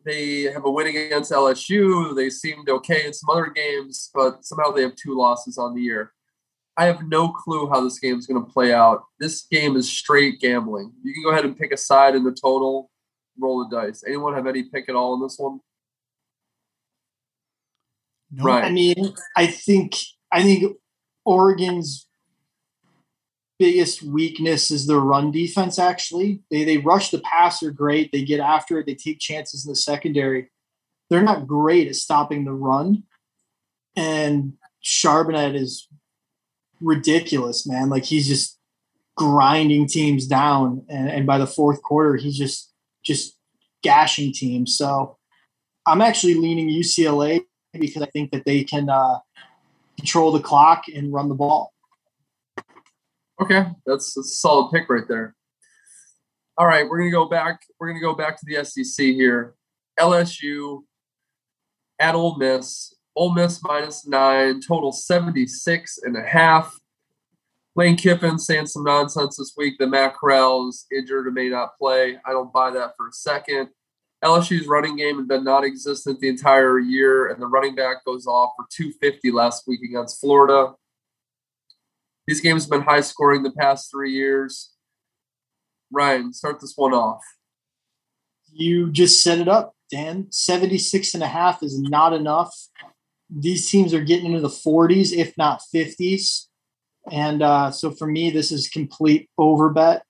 [0.05, 2.15] they have a win against LSU.
[2.15, 5.81] They seemed okay in some other games, but somehow they have two losses on the
[5.81, 6.13] year.
[6.77, 9.05] I have no clue how this game is going to play out.
[9.21, 10.93] This game is straight gambling.
[11.05, 12.91] You can go ahead and pick a side in the total,
[13.39, 14.05] roll the dice.
[14.07, 15.61] Anyone have any pick at all in this one?
[18.31, 18.45] No.
[18.45, 18.65] Right.
[18.65, 19.97] I mean, I think
[20.33, 20.77] I think
[21.25, 22.09] Oregon's
[23.59, 25.79] biggest weakness is their run defense.
[25.79, 28.11] Actually, they they rush the passer great.
[28.11, 28.87] They get after it.
[28.87, 30.51] They take chances in the secondary.
[31.11, 33.05] They're not great at stopping the run,
[33.95, 35.89] and Charbonnet is
[36.81, 37.91] ridiculous, man.
[37.91, 38.59] Like he's just
[39.15, 42.72] grinding teams down, and, and by the fourth quarter, he's just
[43.05, 43.37] just
[43.83, 44.77] gashing teams.
[44.77, 45.19] So
[45.87, 47.41] I'm actually leaning UCLA
[47.73, 49.19] because I think that they can uh,
[49.97, 51.73] control the clock and run the ball.
[53.41, 55.35] Okay, that's, a solid pick right there.
[56.57, 57.63] All right, we're gonna go back.
[57.81, 59.55] We're gonna go back to the SEC here.
[59.99, 60.83] LSU
[61.99, 62.95] at Ole Miss.
[63.17, 66.79] Ole Miss minus nine, total 76 and a half.
[67.75, 72.19] Lane Kiffin saying some nonsense this week that Matt Corral's injured and may not play.
[72.27, 73.69] I don't buy that for a second.
[74.23, 78.53] LSU's running game had been non-existent the entire year, and the running back goes off
[78.57, 80.75] for 250 last week against Florida.
[82.27, 84.75] These games have been high scoring the past three years.
[85.91, 87.23] Ryan, start this one off.
[88.53, 90.27] You just set it up, Dan.
[90.31, 92.55] 76 and a half is not enough.
[93.29, 96.47] These teams are getting into the 40s, if not 50s.
[97.11, 100.05] And uh, so for me, this is complete over bet.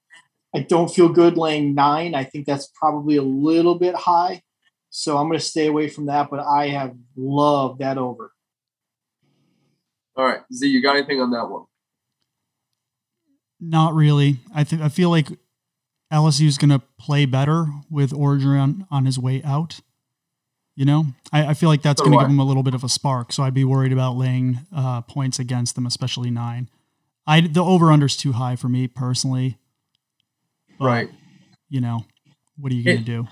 [0.55, 2.15] I don't feel good laying nine.
[2.15, 4.43] I think that's probably a little bit high.
[4.91, 8.33] So I'm going to stay away from that, but I have loved that over.
[10.17, 10.41] All right.
[10.53, 11.65] Z, you got anything on that one?
[13.59, 14.39] Not really.
[14.55, 15.29] I think I feel like
[16.13, 19.81] LSU is going to play better with Orgeron on his way out.
[20.75, 22.75] You know, I, I feel like that's so going to give him a little bit
[22.75, 23.33] of a spark.
[23.33, 26.69] So I'd be worried about laying uh, points against them, especially nine.
[27.27, 29.59] I the over under is too high for me personally.
[30.79, 31.11] But, right.
[31.69, 32.05] You know,
[32.59, 33.29] what are you going to do?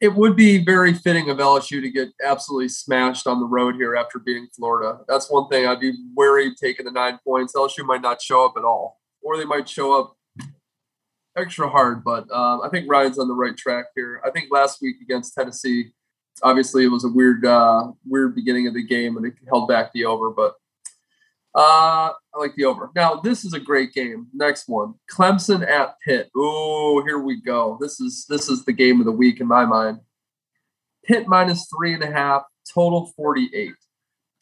[0.00, 3.96] It would be very fitting of LSU to get absolutely smashed on the road here
[3.96, 5.00] after beating Florida.
[5.08, 7.54] That's one thing I'd be wary of taking the nine points.
[7.54, 10.16] LSU might not show up at all, or they might show up
[11.36, 12.04] extra hard.
[12.04, 14.20] But um, I think Ryan's on the right track here.
[14.24, 15.92] I think last week against Tennessee,
[16.42, 19.92] obviously it was a weird, uh, weird beginning of the game, and it held back
[19.94, 20.30] the over.
[20.30, 20.56] But
[21.56, 22.90] uh, I like the over.
[22.94, 24.26] Now, this is a great game.
[24.34, 24.94] Next one.
[25.10, 26.30] Clemson at Pitt.
[26.36, 27.78] Oh, here we go.
[27.80, 30.00] This is this is the game of the week in my mind.
[31.02, 32.42] Pitt minus three and a half,
[32.74, 33.72] total 48.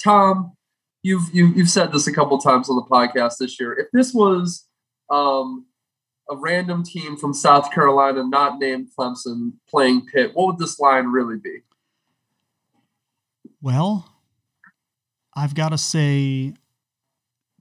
[0.03, 0.57] Tom,
[1.05, 3.79] you've you've, you've said this a couple times on the podcast this year.
[3.79, 4.67] If this was
[5.09, 5.67] um,
[6.29, 11.07] a random team from South Carolina not named Clemson playing Pitt, what would this line
[11.07, 11.59] really be?
[13.63, 14.11] Well,
[15.37, 16.55] I've got to say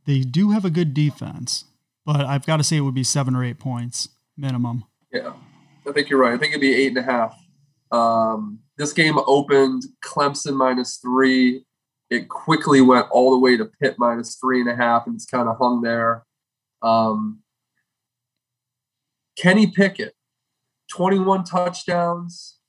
[0.06, 1.66] they do have a good defense,
[2.06, 4.86] but I've got to say it would be seven or eight points minimum.
[5.12, 5.34] Yeah,
[5.88, 6.34] I think you're right.
[6.34, 7.38] I think it'd be eight and a half.
[7.91, 11.66] Um, this game opened Clemson minus three.
[12.10, 15.26] It quickly went all the way to Pitt minus three and a half, and it's
[15.26, 16.26] kind of hung there.
[16.82, 17.39] Um,
[19.38, 20.14] Kenny Pickett,
[20.91, 22.60] 21 touchdowns,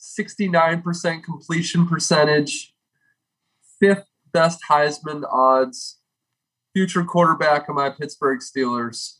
[0.00, 2.74] 69% completion percentage,
[3.78, 6.00] fifth best Heisman odds,
[6.72, 9.18] future quarterback of my Pittsburgh Steelers.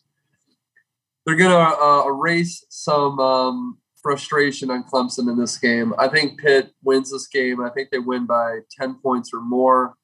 [1.24, 5.94] They're going to uh, erase some um, frustration on Clemson in this game.
[5.98, 7.60] I think Pitt wins this game.
[7.60, 9.94] I think they win by 10 points or more.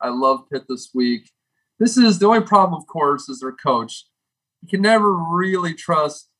[0.00, 1.30] I love Pitt this week.
[1.78, 4.06] This is the only problem, of course, is their coach.
[4.62, 6.30] You can never really trust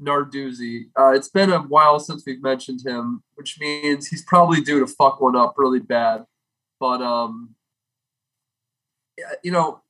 [0.00, 0.84] Narduzzi.
[0.98, 4.86] Uh, it's been a while since we've mentioned him, which means he's probably due to
[4.86, 6.24] fuck one up really bad.
[6.78, 7.54] But um,
[9.42, 9.82] you know,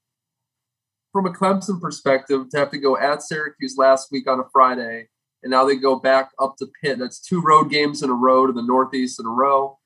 [1.12, 5.08] from a Clemson perspective, to have to go at Syracuse last week on a Friday,
[5.42, 6.98] and now they go back up to Pitt.
[6.98, 9.78] That's two road games in a row to the Northeast in a row.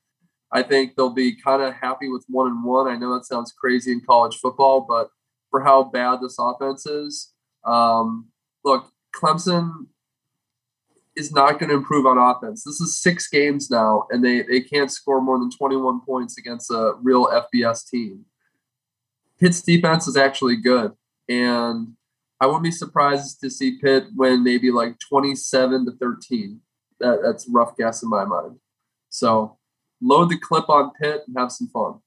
[0.51, 2.87] I think they'll be kind of happy with one and one.
[2.87, 5.09] I know that sounds crazy in college football, but
[5.49, 7.33] for how bad this offense is,
[7.65, 8.27] um,
[8.63, 9.87] look, Clemson
[11.17, 12.63] is not going to improve on offense.
[12.63, 16.69] This is six games now, and they, they can't score more than 21 points against
[16.71, 18.25] a real FBS team.
[19.39, 20.93] Pitt's defense is actually good.
[21.29, 21.93] And
[22.39, 26.59] I wouldn't be surprised to see Pitt win maybe like 27 to 13.
[26.99, 28.57] That, that's rough guess in my mind.
[29.09, 29.57] So
[30.01, 31.99] load the clip on Pitt and have some fun.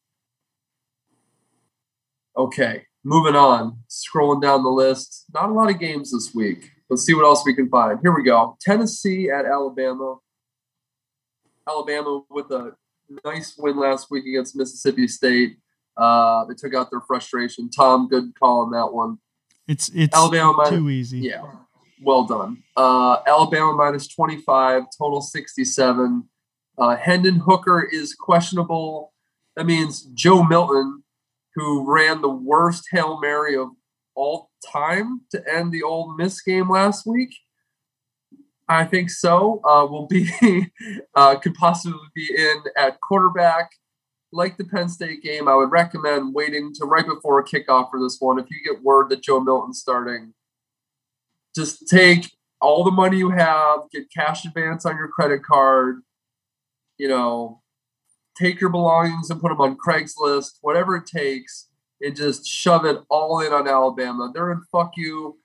[2.36, 3.80] Okay, moving on.
[3.88, 5.26] Scrolling down the list.
[5.34, 6.70] Not a lot of games this week.
[6.88, 7.98] Let's see what else we can find.
[8.02, 8.56] Here we go.
[8.60, 10.16] Tennessee at Alabama.
[11.68, 12.72] Alabama with a
[13.24, 15.56] nice win last week against Mississippi State.
[15.96, 17.70] Uh, they took out their frustration.
[17.70, 19.18] Tom, good call on that one.
[19.68, 21.18] It's it's Alabama too minus, easy.
[21.20, 21.44] Yeah,
[22.02, 22.62] well done.
[22.76, 26.28] Uh, Alabama minus twenty five, total sixty seven.
[26.78, 29.12] Uh, Hendon Hooker is questionable.
[29.56, 31.02] That means Joe Milton,
[31.54, 33.68] who ran the worst hail mary of
[34.14, 37.34] all time to end the Ole Miss game last week?
[38.68, 39.60] I think so.
[39.64, 40.30] Uh, will be
[41.14, 43.70] uh, could possibly be in at quarterback.
[44.32, 48.18] Like the Penn State game, I would recommend waiting to right before kickoff for this
[48.20, 48.38] one.
[48.38, 50.34] If you get word that Joe Milton's starting,
[51.54, 56.02] just take all the money you have, get cash advance on your credit card.
[56.98, 57.62] You know,
[58.38, 61.70] take your belongings and put them on Craigslist, whatever it takes
[62.00, 64.30] and just shove it all in on Alabama.
[64.32, 65.38] They're in fuck you,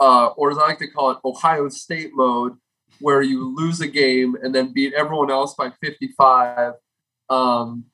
[0.00, 2.56] uh, or as I like to call it, Ohio State mode,
[3.00, 6.74] where you lose a game and then beat everyone else by 55.
[7.28, 7.84] Um,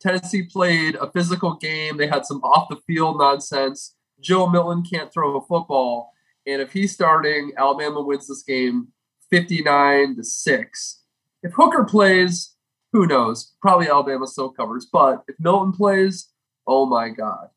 [0.00, 1.96] Tennessee played a physical game.
[1.96, 3.94] They had some off the field nonsense.
[4.20, 6.12] Joe Milton can't throw a football.
[6.46, 8.88] And if he's starting, Alabama wins this game
[9.30, 11.02] 59 to 6.
[11.42, 12.54] If Hooker plays,
[12.92, 13.52] who knows?
[13.62, 14.86] Probably Alabama still covers.
[14.90, 16.30] But if Milton plays,
[16.66, 17.48] Oh my God.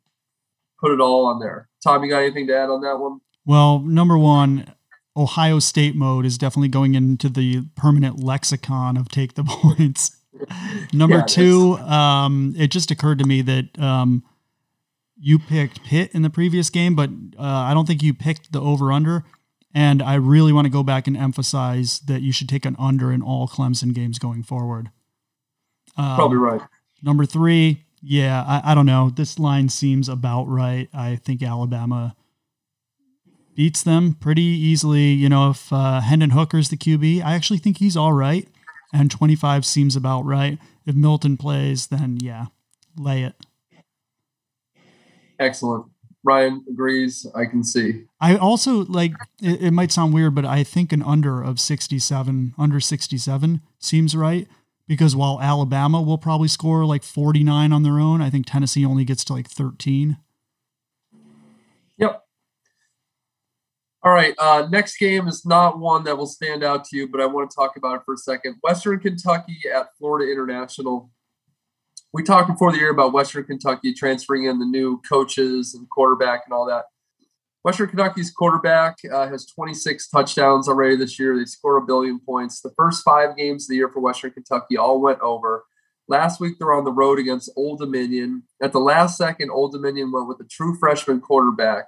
[0.79, 1.69] Put it all on there.
[1.83, 3.19] Tom, you got anything to add on that one?
[3.45, 4.73] Well, number one,
[5.15, 10.17] Ohio State mode is definitely going into the permanent lexicon of take the points.
[10.93, 14.23] Number yeah, two, um, it just occurred to me that um,
[15.19, 18.61] you picked Pitt in the previous game, but uh, I don't think you picked the
[18.61, 19.23] over under.
[19.75, 23.11] And I really want to go back and emphasize that you should take an under
[23.11, 24.91] in all Clemson games going forward.
[25.97, 26.61] Um, Probably right.
[27.01, 29.09] Number three, yeah, I, I don't know.
[29.09, 30.89] This line seems about right.
[30.93, 32.15] I think Alabama
[33.55, 35.07] beats them pretty easily.
[35.07, 38.47] You know, if uh, Hendon Hooker's the QB, I actually think he's all right.
[38.93, 40.59] And 25 seems about right.
[40.85, 42.45] If Milton plays, then yeah,
[42.95, 43.35] lay it.
[45.39, 45.87] Excellent.
[46.23, 47.27] Ryan agrees.
[47.35, 48.05] I can see.
[48.21, 52.53] I also like it, it might sound weird, but I think an under of 67,
[52.57, 54.47] under 67 seems right
[54.87, 59.05] because while Alabama will probably score like 49 on their own, I think Tennessee only
[59.05, 60.17] gets to like 13.
[61.97, 62.22] Yep.
[64.05, 64.35] All right.
[64.37, 67.49] Uh, next game is not one that will stand out to you, but I want
[67.49, 68.57] to talk about it for a second.
[68.61, 71.09] Western Kentucky at Florida International.
[72.11, 76.41] We talked before the year about Western Kentucky transferring in the new coaches and quarterback
[76.45, 76.83] and all that.
[77.63, 81.37] Western Kentucky's quarterback uh, has 26 touchdowns already this year.
[81.37, 82.59] They score a billion points.
[82.59, 85.63] The first five games of the year for Western Kentucky all went over.
[86.09, 88.43] Last week they're on the road against Old Dominion.
[88.61, 91.85] At the last second, Old Dominion went with a true freshman quarterback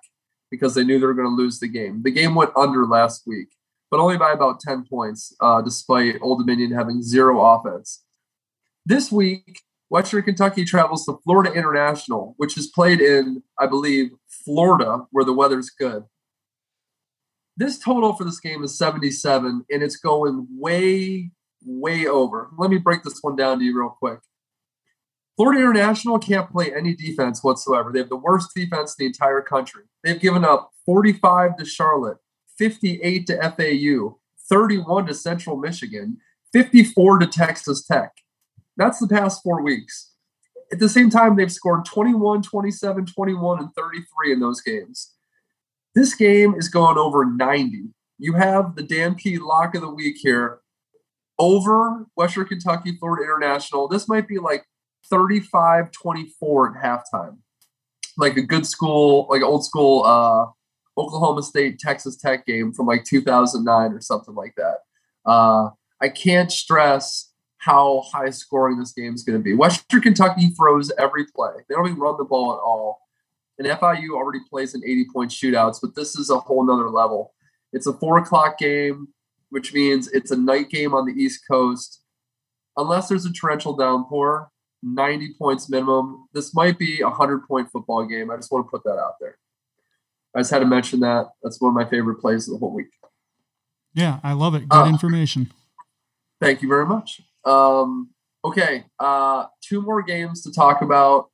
[0.55, 2.01] because they knew they were going to lose the game.
[2.03, 3.49] The game went under last week,
[3.91, 8.03] but only by about 10 points, uh, despite Old Dominion having zero offense.
[8.85, 15.05] This week, Western Kentucky travels to Florida International, which is played in, I believe, Florida,
[15.11, 16.03] where the weather's good.
[17.57, 21.31] This total for this game is 77, and it's going way,
[21.65, 22.49] way over.
[22.57, 24.19] Let me break this one down to you real quick.
[25.35, 27.91] Florida International can't play any defense whatsoever.
[27.91, 29.83] They have the worst defense in the entire country.
[30.03, 32.17] They've given up 45 to Charlotte,
[32.57, 34.17] 58 to FAU,
[34.49, 36.17] 31 to Central Michigan,
[36.53, 38.11] 54 to Texas Tech.
[38.77, 40.15] That's the past four weeks
[40.71, 45.13] at the same time, they've scored 21, 27, 21, and 33 in those games.
[45.93, 47.83] This game is going over 90.
[48.17, 50.59] You have the Dan P lock of the week here
[51.37, 53.87] over Western Kentucky, Florida International.
[53.87, 54.65] This might be like
[55.09, 57.37] 35 24 at halftime.
[58.17, 60.45] Like a good school, like old school uh,
[60.97, 64.77] Oklahoma State, Texas Tech game from like 2009 or something like that.
[65.25, 65.69] Uh,
[66.01, 69.53] I can't stress how high scoring this game is going to be.
[69.53, 71.53] Western Kentucky throws every play.
[71.67, 72.99] They don't even run the ball at all.
[73.57, 77.33] And FIU already plays in 80 point shootouts, but this is a whole nother level.
[77.73, 79.07] It's a four o'clock game,
[79.49, 82.01] which means it's a night game on the East Coast.
[82.77, 84.49] Unless there's a torrential downpour,
[84.83, 86.27] 90 points minimum.
[86.33, 88.31] This might be a 100 point football game.
[88.31, 89.37] I just want to put that out there.
[90.35, 91.27] I just had to mention that.
[91.41, 92.87] That's one of my favorite plays of the whole week.
[93.93, 94.67] Yeah, I love it.
[94.67, 95.51] Good uh, information.
[96.41, 97.21] Thank you very much.
[97.45, 98.09] Um,
[98.43, 101.29] okay, uh, two more games to talk about.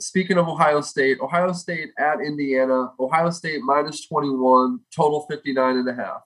[0.00, 5.88] Speaking of Ohio State, Ohio State at Indiana, Ohio State minus 21, total 59 and
[5.88, 6.22] a half.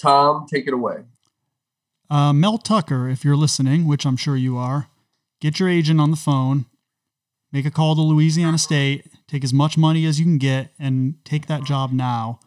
[0.00, 1.04] Tom, take it away.
[2.10, 4.88] Uh, Mel Tucker, if you're listening, which I'm sure you are,
[5.40, 6.66] get your agent on the phone,
[7.52, 11.14] make a call to Louisiana State, take as much money as you can get, and
[11.24, 12.40] take that job now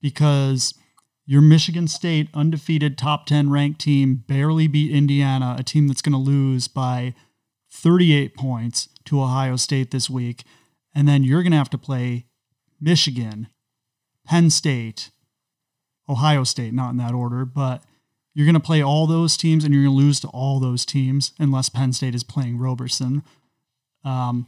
[0.00, 0.74] because
[1.24, 6.12] your Michigan State undefeated top 10 ranked team barely beat Indiana, a team that's going
[6.12, 7.14] to lose by
[7.72, 10.44] 38 points to Ohio State this week.
[10.94, 12.26] And then you're going to have to play
[12.80, 13.48] Michigan,
[14.24, 15.10] Penn State,
[16.08, 17.82] Ohio State, not in that order, but
[18.36, 20.84] you're going to play all those teams and you're going to lose to all those
[20.84, 23.22] teams unless Penn State is playing Roberson.
[24.04, 24.46] Um,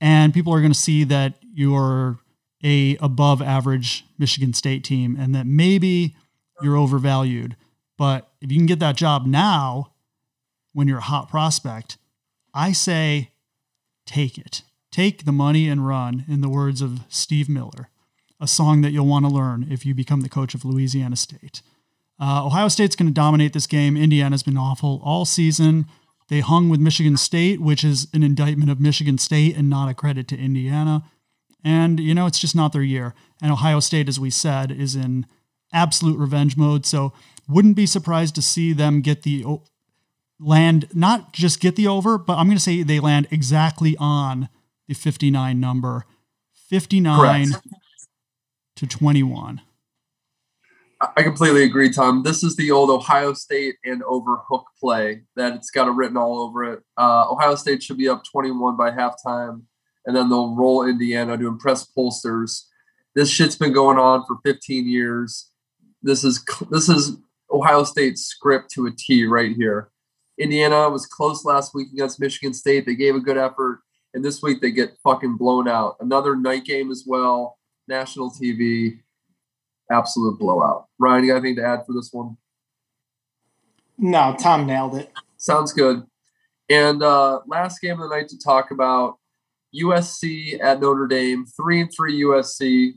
[0.00, 2.20] and people are going to see that you're
[2.64, 6.16] a above average Michigan State team and that maybe
[6.62, 7.54] you're overvalued.
[7.98, 9.92] But if you can get that job now
[10.72, 11.98] when you're a hot prospect,
[12.54, 13.32] I say
[14.06, 14.62] take it.
[14.90, 17.90] Take the money and run, in the words of Steve Miller,
[18.40, 21.60] a song that you'll want to learn if you become the coach of Louisiana State.
[22.20, 23.96] Uh, Ohio State's going to dominate this game.
[23.96, 25.86] Indiana's been awful all season.
[26.28, 29.94] They hung with Michigan State, which is an indictment of Michigan State and not a
[29.94, 31.02] credit to Indiana.
[31.64, 33.14] And, you know, it's just not their year.
[33.42, 35.26] And Ohio State, as we said, is in
[35.72, 36.86] absolute revenge mode.
[36.86, 37.12] So
[37.48, 39.44] wouldn't be surprised to see them get the
[40.38, 44.48] land, not just get the over, but I'm going to say they land exactly on
[44.88, 46.04] the 59 number
[46.68, 47.66] 59 Correct.
[48.76, 49.60] to 21.
[51.00, 52.22] I completely agree, Tom.
[52.22, 56.18] This is the old Ohio State and over hook play that it's got it written
[56.18, 56.80] all over it.
[56.98, 59.62] Uh, Ohio State should be up 21 by halftime
[60.06, 62.64] and then they'll roll Indiana to impress pollsters.
[63.14, 65.50] This shit's been going on for 15 years.
[66.02, 67.16] This is this is
[67.50, 69.90] Ohio State's script to a T right here.
[70.38, 72.86] Indiana was close last week against Michigan State.
[72.86, 73.80] They gave a good effort,
[74.14, 75.96] and this week they get fucking blown out.
[76.00, 79.00] Another night game as well, national TV,
[79.90, 80.86] absolute blowout.
[80.98, 82.36] Ryan, you got anything to add for this one?
[83.98, 85.12] No, Tom nailed it.
[85.36, 86.04] Sounds good.
[86.68, 89.16] And uh, last game of the night to talk about
[89.74, 92.94] USC at Notre Dame, three and three USC,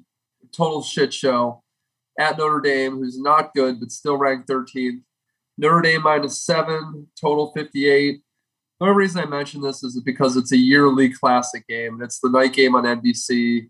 [0.56, 1.62] total shit show.
[2.20, 5.02] At Notre Dame, who's not good but still ranked 13th.
[5.58, 8.22] Notre Dame minus seven, total 58.
[8.80, 12.20] The only reason I mention this is because it's a yearly classic game and it's
[12.20, 13.68] the night game on NBC.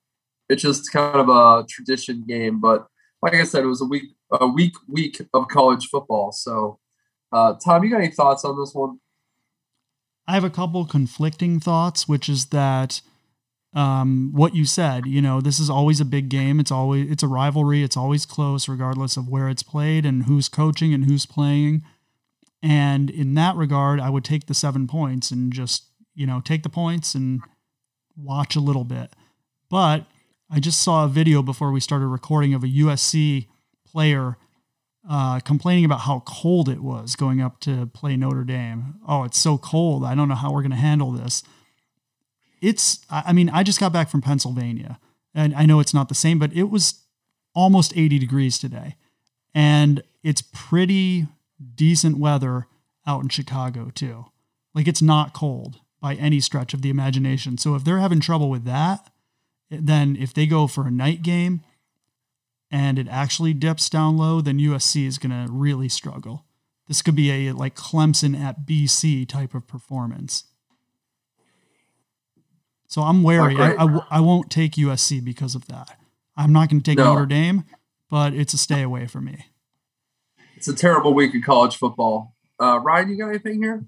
[0.49, 2.87] It's just kind of a tradition game, but
[3.23, 6.33] like I said, it was a week a week week of college football.
[6.33, 6.79] So,
[7.31, 8.99] uh, Tom, you got any thoughts on this one?
[10.27, 13.01] I have a couple conflicting thoughts, which is that
[13.73, 16.59] um, what you said, you know, this is always a big game.
[16.59, 17.81] It's always it's a rivalry.
[17.81, 21.81] It's always close, regardless of where it's played and who's coaching and who's playing.
[22.61, 26.63] And in that regard, I would take the seven points and just you know take
[26.63, 27.39] the points and
[28.17, 29.13] watch a little bit.
[29.69, 30.07] But
[30.49, 33.47] I just saw a video before we started recording of a USC
[33.85, 34.37] player
[35.09, 38.95] uh, complaining about how cold it was going up to play Notre Dame.
[39.07, 40.03] Oh, it's so cold.
[40.03, 41.43] I don't know how we're going to handle this.
[42.61, 44.99] It's, I mean, I just got back from Pennsylvania
[45.35, 47.01] and I know it's not the same, but it was
[47.53, 48.95] almost 80 degrees today.
[49.53, 51.27] And it's pretty
[51.75, 52.67] decent weather
[53.05, 54.25] out in Chicago too.
[54.73, 57.57] Like it's not cold by any stretch of the imagination.
[57.57, 59.09] So if they're having trouble with that,
[59.81, 61.61] then if they go for a night game,
[62.73, 66.45] and it actually dips down low, then USC is going to really struggle.
[66.87, 70.45] This could be a like Clemson at BC type of performance.
[72.87, 73.55] So I'm wary.
[73.57, 75.97] I, I, I, won't take USC because of that.
[76.35, 77.13] I'm not going to take no.
[77.13, 77.63] Notre Dame,
[78.09, 79.45] but it's a stay away for me.
[80.55, 82.35] It's a terrible week of college football.
[82.59, 83.85] Uh, Ryan, you got anything here?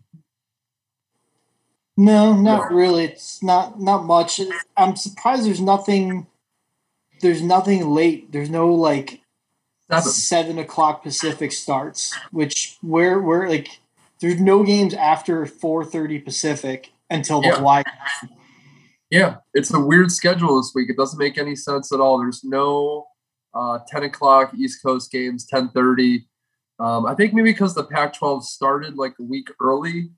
[1.97, 2.75] No, not no.
[2.75, 3.05] really.
[3.05, 4.41] It's not not much.
[4.75, 6.27] I'm surprised there's nothing
[7.21, 8.31] there's nothing late.
[8.31, 9.21] There's no like
[9.89, 13.79] seven, seven o'clock Pacific starts, which where where like
[14.19, 17.55] there's no games after four thirty Pacific until the yeah.
[17.55, 17.83] Hawaii.
[19.09, 20.89] Yeah, it's a weird schedule this week.
[20.89, 22.19] It doesn't make any sense at all.
[22.19, 23.07] There's no
[23.53, 26.27] uh, ten o'clock East Coast games, ten thirty.
[26.77, 30.09] Um, I think maybe because the Pac-12 started like a week early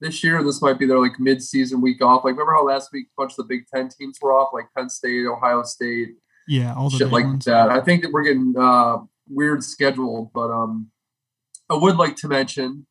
[0.00, 0.42] this year.
[0.42, 2.24] This might be their like mid-season week off.
[2.24, 4.66] Like remember how last week a bunch of the Big Ten teams were off, like
[4.76, 6.16] Penn State, Ohio State,
[6.46, 7.44] yeah, all the shit like ones.
[7.46, 7.70] that.
[7.70, 10.90] I think that we're getting uh, weird schedule, but um,
[11.70, 12.86] I would like to mention.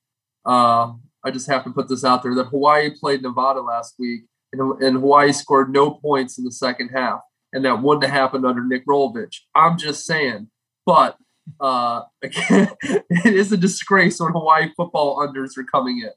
[0.45, 0.93] Uh,
[1.23, 4.81] I just have to put this out there that Hawaii played Nevada last week, and,
[4.81, 7.21] and Hawaii scored no points in the second half,
[7.53, 9.37] and that wouldn't have happened under Nick Rolovich.
[9.55, 10.49] I'm just saying,
[10.85, 11.17] but
[11.59, 16.11] uh, it is a disgrace when Hawaii football unders are coming in.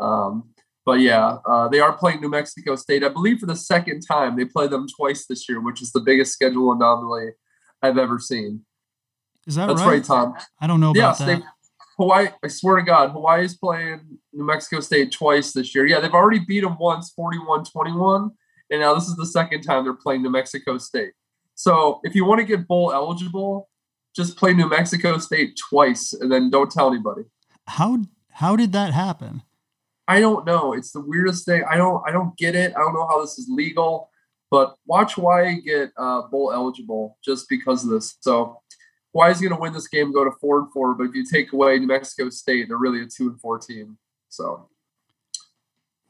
[0.00, 0.50] Um,
[0.84, 4.36] but yeah, uh, they are playing New Mexico State, I believe, for the second time.
[4.36, 7.30] They play them twice this year, which is the biggest schedule anomaly
[7.82, 8.64] I've ever seen.
[9.46, 9.86] Is that That's right?
[9.86, 10.34] right, Tom.
[10.60, 11.44] I don't know Yes, about they that.
[11.98, 12.28] Hawaii.
[12.42, 15.84] I swear to God, Hawaii is playing New Mexico State twice this year.
[15.86, 18.30] Yeah, they've already beat them once, 41-21,
[18.70, 21.12] and now this is the second time they're playing New Mexico State.
[21.54, 23.68] So if you want to get bowl eligible,
[24.14, 27.22] just play New Mexico State twice, and then don't tell anybody.
[27.66, 27.98] How
[28.32, 29.42] how did that happen?
[30.08, 30.72] I don't know.
[30.72, 31.62] It's the weirdest thing.
[31.70, 32.02] I don't.
[32.06, 32.74] I don't get it.
[32.74, 34.10] I don't know how this is legal.
[34.50, 38.16] But watch Hawaii get uh, bowl eligible just because of this.
[38.20, 38.62] So
[39.12, 40.94] Hawaii's going to win this game, go to four and four.
[40.94, 43.98] But if you take away New Mexico State, they're really a two and four team.
[44.30, 44.68] So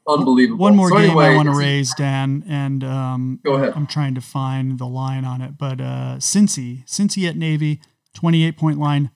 [0.07, 0.59] unbelievable.
[0.62, 3.72] One more so game anyway, I want to raise, Dan, and um, Go ahead.
[3.74, 7.80] I'm trying to find the line on it, but uh, Cincy, Cincy at Navy,
[8.14, 9.11] 28 point line,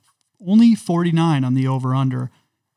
[0.45, 2.31] only 49 on the over under.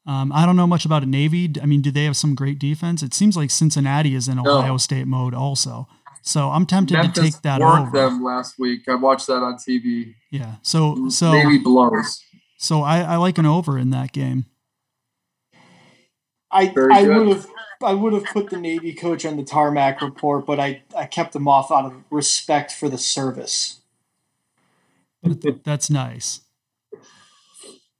[0.08, 1.52] Um, I don't know much about a Navy.
[1.62, 3.02] I mean, do they have some great defense?
[3.02, 4.60] It seems like Cincinnati is in No.
[4.60, 5.88] Ohio State mode also.
[6.22, 7.98] So I'm tempted Memphis to take that worked over.
[7.98, 8.88] them last week.
[8.88, 10.16] I watched that on TV.
[10.32, 10.56] Yeah.
[10.64, 12.20] So so Navy blows.
[12.58, 14.46] so I, I like an over in that game.
[16.50, 17.48] I Very I would have
[17.84, 21.36] I would have put the Navy coach on the tarmac report, but I, I kept
[21.36, 23.82] him off out of respect for the service.
[25.22, 26.42] That's nice.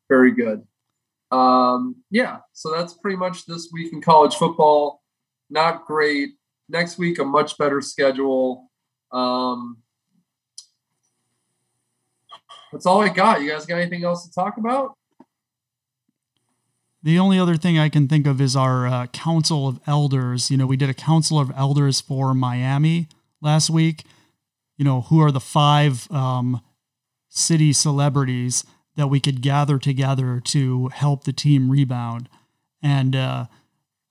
[0.10, 0.66] Very good.
[1.32, 5.02] Um, yeah, so that's pretty much this week in college football.
[5.50, 6.30] Not great.
[6.70, 8.70] Next week, a much better schedule.
[9.12, 9.78] Um,
[12.72, 13.42] that's all I got.
[13.42, 14.96] You guys got anything else to talk about?
[17.04, 20.50] The only other thing I can think of is our uh, Council of Elders.
[20.50, 23.08] You know, we did a Council of Elders for Miami
[23.42, 24.04] last week.
[24.76, 26.62] You know, who are the five um,
[27.30, 28.66] city celebrities
[28.96, 32.30] that we could gather together to help the team rebound?
[32.82, 33.46] And uh,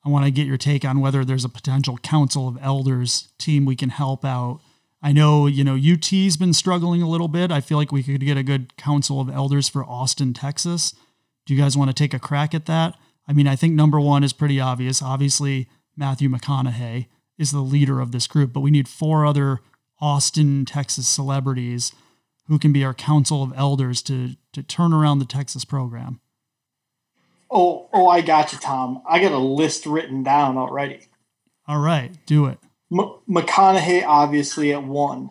[0.04, 3.64] I want to get your take on whether there's a potential Council of Elders team
[3.64, 4.60] we can help out.
[5.02, 7.50] I know, you know, UT's been struggling a little bit.
[7.50, 10.94] I feel like we could get a good Council of Elders for Austin, Texas.
[11.46, 12.96] Do you guys want to take a crack at that?
[13.28, 15.02] I mean, I think number one is pretty obvious.
[15.02, 17.06] Obviously, Matthew McConaughey
[17.38, 19.60] is the leader of this group, but we need four other
[20.00, 21.92] Austin, Texas celebrities
[22.48, 26.20] who can be our council of elders to to turn around the Texas program.
[27.50, 29.02] Oh oh, I got you, Tom.
[29.08, 31.00] I got a list written down already.
[31.66, 32.58] All right, do it.
[32.92, 35.30] M- McConaughey obviously at one.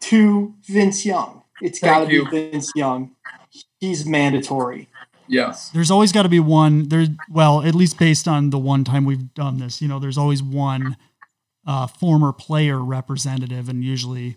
[0.00, 1.42] Two, Vince Young.
[1.60, 2.50] It's got to Thank be.
[2.50, 3.12] Vince Young.
[3.80, 4.88] He's mandatory.
[5.26, 5.70] Yes.
[5.70, 6.88] There's always got to be one.
[6.88, 10.18] There, well, at least based on the one time we've done this, you know, there's
[10.18, 10.96] always one
[11.66, 14.36] uh, former player representative, and usually,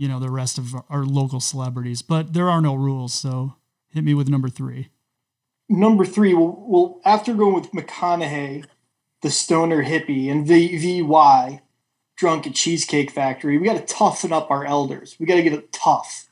[0.00, 2.00] you know, the rest of our local celebrities.
[2.00, 3.56] But there are no rules, so
[3.90, 4.88] hit me with number three.
[5.68, 8.64] Number three, well, well after going with McConaughey,
[9.20, 11.60] the stoner hippie, and V- VY,
[12.16, 15.16] drunk at Cheesecake Factory, we got to toughen up our elders.
[15.20, 16.28] We got to get it tough.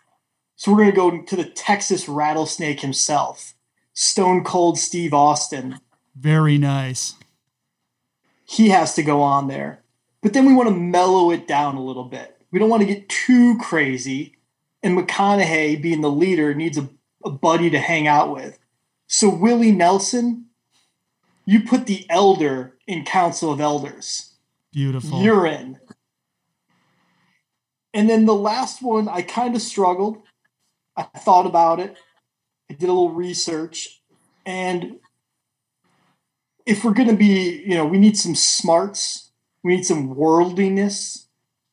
[0.56, 3.52] So we're going to go to the Texas rattlesnake himself,
[3.92, 5.78] Stone Cold Steve Austin.
[6.16, 7.16] Very nice.
[8.46, 9.82] He has to go on there.
[10.22, 12.37] But then we want to mellow it down a little bit.
[12.50, 14.36] We don't want to get too crazy.
[14.82, 16.88] And McConaughey, being the leader, needs a,
[17.24, 18.58] a buddy to hang out with.
[19.06, 20.46] So Willie Nelson,
[21.44, 24.34] you put the elder in Council of Elders.
[24.72, 25.22] Beautiful.
[25.22, 25.78] You're in.
[27.94, 30.22] And then the last one, I kind of struggled.
[30.96, 31.96] I thought about it.
[32.70, 34.02] I did a little research.
[34.44, 34.98] And
[36.66, 39.30] if we're going to be, you know, we need some smarts,
[39.62, 41.27] we need some worldliness,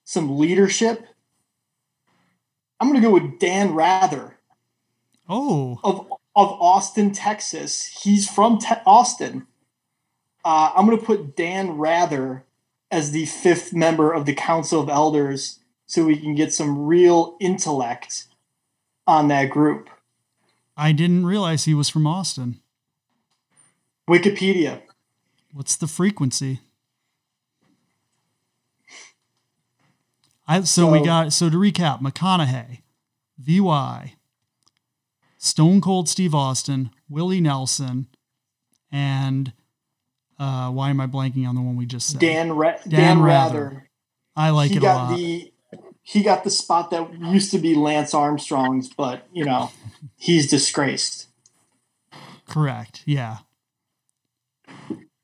[0.05, 1.05] some leadership.
[2.79, 4.37] I'm going to go with Dan Rather
[5.27, 8.01] oh, of of Austin, Texas.
[8.03, 9.47] He's from Te- Austin.
[10.43, 12.43] Uh, I'm going to put Dan Rather
[12.91, 17.35] as the fifth member of the Council of Elders, so we can get some real
[17.39, 18.27] intellect
[19.07, 19.89] on that group.
[20.77, 22.59] I didn't realize he was from Austin.
[24.09, 24.81] Wikipedia.
[25.53, 26.59] What's the frequency?
[30.47, 32.81] I so, we got so to recap: McConaughey,
[33.39, 34.13] VY,
[35.37, 38.07] Stone Cold Steve Austin, Willie Nelson,
[38.91, 39.53] and
[40.39, 42.21] uh, why am I blanking on the one we just said?
[42.21, 43.63] Dan Ra- Dan, Dan Rather.
[43.63, 43.89] Rather.
[44.35, 45.17] I like he it a got lot.
[45.17, 45.51] the
[46.01, 49.71] he got the spot that used to be Lance Armstrong's, but you know
[50.17, 51.27] he's disgraced.
[52.47, 53.01] Correct.
[53.05, 53.37] Yeah.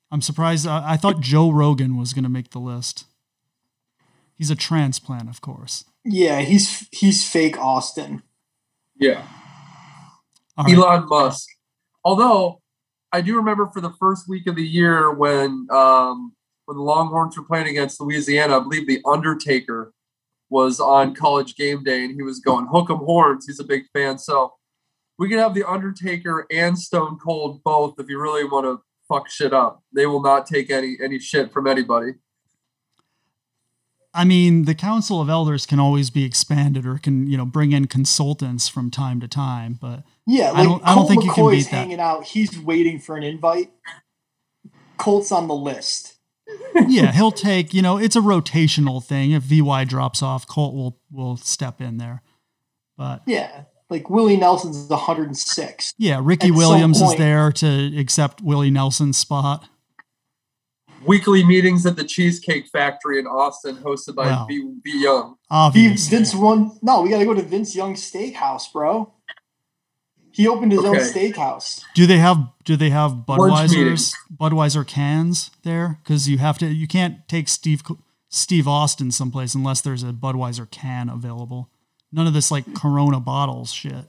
[0.10, 0.68] I'm surprised.
[0.68, 3.06] I, I thought Joe Rogan was going to make the list.
[4.42, 5.86] He's a transplant, of course.
[6.04, 8.24] Yeah, he's he's fake Austin.
[8.96, 9.28] Yeah.
[10.58, 10.74] right.
[10.76, 11.48] Elon Musk.
[12.04, 12.60] Although
[13.12, 16.34] I do remember for the first week of the year when um,
[16.66, 19.94] when the Longhorns were playing against Louisiana, I believe the Undertaker
[20.50, 23.46] was on College Game Day, and he was going hook 'em horns.
[23.46, 24.56] He's a big fan, so
[25.20, 29.30] we can have the Undertaker and Stone Cold both if you really want to fuck
[29.30, 29.84] shit up.
[29.94, 32.14] They will not take any any shit from anybody.
[34.14, 37.72] I mean, the Council of Elders can always be expanded or can, you know, bring
[37.72, 41.28] in consultants from time to time, but yeah, like I don't, I don't think McCoy's
[41.28, 42.04] you can beat hanging that.
[42.04, 42.24] out.
[42.26, 43.72] He's waiting for an invite.
[44.98, 46.18] Colt's on the list.
[46.88, 49.32] yeah, he'll take, you know, it's a rotational thing.
[49.32, 52.22] If VY drops off, Colt will will step in there.
[52.98, 53.64] But Yeah.
[53.90, 55.94] Like Willie Nelson's 106.
[55.98, 59.68] Yeah, Ricky At Williams is there to accept Willie Nelson's spot
[61.06, 64.46] weekly meetings at the Cheesecake Factory in Austin, hosted by wow.
[64.48, 65.36] V, v Young.
[65.50, 66.18] Obviously.
[66.18, 66.78] Vince one.
[66.82, 69.14] No, we got to go to Vince Young's Steakhouse, bro.
[70.32, 70.88] He opened his okay.
[70.88, 71.84] own steakhouse.
[71.94, 76.00] Do they have Do they have Budweiser's Budweiser cans there?
[76.02, 76.68] Because you have to.
[76.68, 77.84] You can't take Steve
[78.30, 81.70] Steve Austin someplace unless there's a Budweiser can available.
[82.14, 84.06] None of this like Corona bottles shit.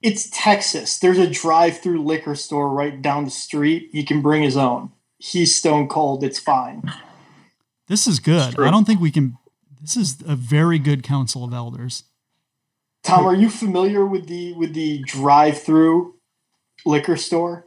[0.00, 0.98] It's Texas.
[0.98, 3.88] There's a drive-through liquor store right down the street.
[3.92, 6.24] He can bring his own he's stone cold.
[6.24, 6.82] It's fine.
[7.88, 8.58] This is good.
[8.58, 9.36] I don't think we can.
[9.80, 12.04] This is a very good council of elders.
[13.02, 16.14] Tom, are you familiar with the with the drive-through
[16.84, 17.66] liquor store?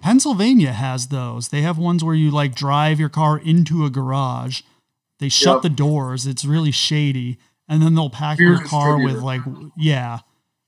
[0.00, 1.48] Pennsylvania has those.
[1.48, 4.62] They have ones where you like drive your car into a garage.
[5.18, 5.62] They shut yep.
[5.62, 6.26] the doors.
[6.26, 7.38] It's really shady,
[7.68, 9.42] and then they'll pack Beer your car with like
[9.76, 10.20] yeah.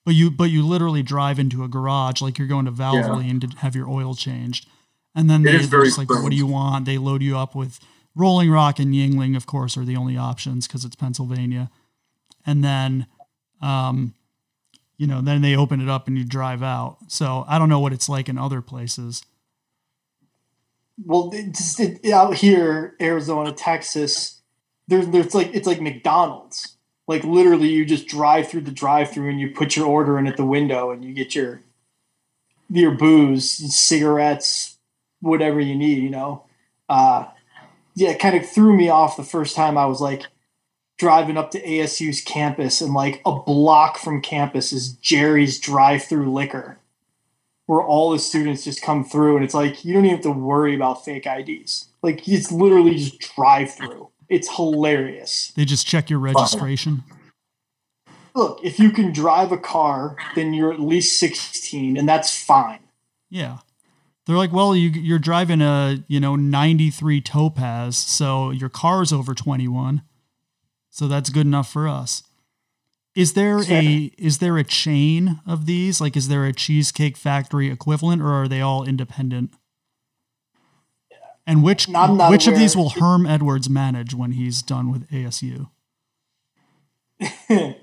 [0.04, 3.48] But you but you literally drive into a garage like you're going to Valvoline yeah.
[3.48, 4.68] to have your oil changed.
[5.14, 6.86] And then they, are just like, what do you want?
[6.86, 7.78] They load you up with
[8.16, 11.70] Rolling Rock and Yuengling, of course, are the only options because it's Pennsylvania.
[12.44, 13.06] And then,
[13.62, 14.14] um,
[14.96, 16.98] you know, then they open it up and you drive out.
[17.08, 19.24] So I don't know what it's like in other places.
[21.04, 24.40] Well, just it, out here, Arizona, Texas,
[24.86, 26.76] there's there's like it's like McDonald's.
[27.06, 30.36] Like literally, you just drive through the drive-through and you put your order in at
[30.36, 31.62] the window and you get your
[32.70, 34.73] your booze, cigarettes,
[35.24, 36.44] whatever you need, you know.
[36.88, 37.26] Uh,
[37.94, 40.26] yeah, it kind of threw me off the first time I was like
[40.98, 46.32] driving up to ASU's campus and like a block from campus is Jerry's drive through
[46.32, 46.78] liquor
[47.66, 50.30] where all the students just come through and it's like you don't even have to
[50.30, 51.88] worry about fake IDs.
[52.02, 54.10] Like it's literally just drive through.
[54.28, 55.52] It's hilarious.
[55.56, 57.04] They just check your registration.
[58.34, 62.80] Look, if you can drive a car, then you're at least 16 and that's fine.
[63.30, 63.58] Yeah.
[64.26, 69.34] They're like, well, you, you're driving a you know '93 Topaz, so your car's over
[69.34, 70.02] 21,
[70.90, 72.22] so that's good enough for us.
[73.14, 76.00] Is there a is there a chain of these?
[76.00, 79.52] Like, is there a Cheesecake Factory equivalent, or are they all independent?
[81.46, 82.34] And which which aware.
[82.34, 85.68] of these will Herm Edwards manage when he's done with ASU?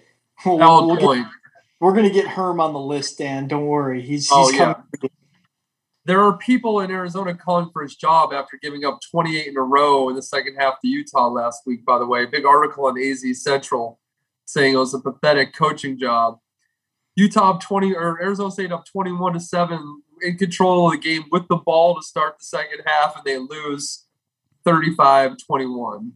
[0.45, 1.25] well, we'll get,
[1.79, 3.47] we're going to get Herm on the list, Dan.
[3.47, 4.01] Don't worry.
[4.01, 4.83] He's, oh, he's oh, coming.
[5.03, 5.09] Yeah
[6.05, 9.61] there are people in Arizona calling for his job after giving up 28 in a
[9.61, 12.25] row in the second half to Utah last week, by the way.
[12.25, 13.99] Big article on AZ Central
[14.45, 16.39] saying it was a pathetic coaching job.
[17.15, 21.25] Utah up 20 or Arizona State up 21 to 7 in control of the game
[21.31, 24.05] with the ball to start the second half and they lose
[24.65, 26.11] 35-21.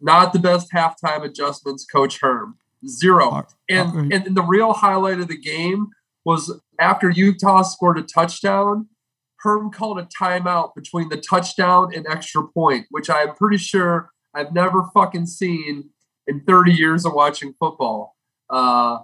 [0.00, 2.58] Not the best halftime adjustments, Coach Herm.
[2.86, 3.30] Zero.
[3.30, 5.88] Uh, uh, and, uh, and the real highlight of the game
[6.24, 8.88] was after Utah scored a touchdown,
[9.40, 14.52] Herm called a timeout between the touchdown and extra point, which I'm pretty sure I've
[14.52, 15.90] never fucking seen
[16.26, 18.16] in 30 years of watching football.
[18.48, 18.98] Uh,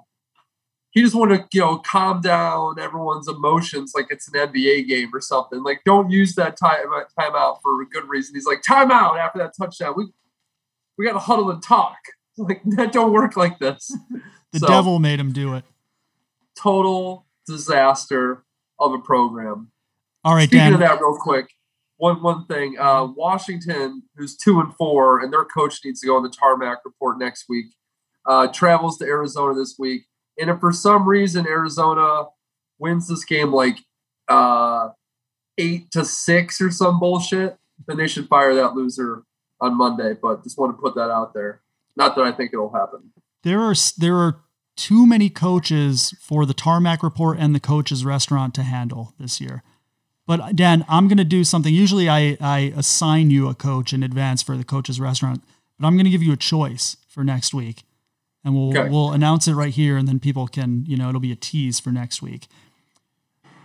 [0.90, 5.10] he just wanted to, you know, calm down everyone's emotions like it's an NBA game
[5.12, 5.62] or something.
[5.62, 6.86] Like, don't use that time
[7.18, 8.34] timeout for a good reason.
[8.34, 9.94] He's like, timeout after that touchdown.
[9.96, 10.06] We
[10.96, 11.96] we got to huddle and talk.
[12.40, 13.92] Like that don't work like this.
[14.52, 15.64] The so, devil made him do it
[16.60, 18.44] total disaster
[18.78, 19.70] of a program.
[20.24, 20.74] All right, Speaking Dan.
[20.74, 21.50] of that, real quick,
[21.96, 22.76] one one thing.
[22.78, 26.78] Uh, Washington, who's two and four, and their coach needs to go on the tarmac
[26.84, 27.66] report next week.
[28.26, 30.02] Uh, travels to Arizona this week,
[30.38, 32.24] and if for some reason Arizona
[32.78, 33.78] wins this game like
[34.28, 34.90] uh,
[35.56, 37.56] eight to six or some bullshit,
[37.86, 39.22] then they should fire that loser
[39.60, 40.14] on Monday.
[40.20, 41.62] But just want to put that out there.
[41.96, 43.10] Not that I think it'll happen.
[43.44, 44.40] There are there are
[44.78, 49.64] too many coaches for the tarmac report and the coach's restaurant to handle this year.
[50.24, 51.74] But Dan, I'm going to do something.
[51.74, 55.42] Usually I, I assign you a coach in advance for the coach's restaurant,
[55.78, 57.82] but I'm going to give you a choice for next week.
[58.44, 58.88] and we'll okay.
[58.88, 61.80] we'll announce it right here, and then people can you know it'll be a tease
[61.80, 62.46] for next week.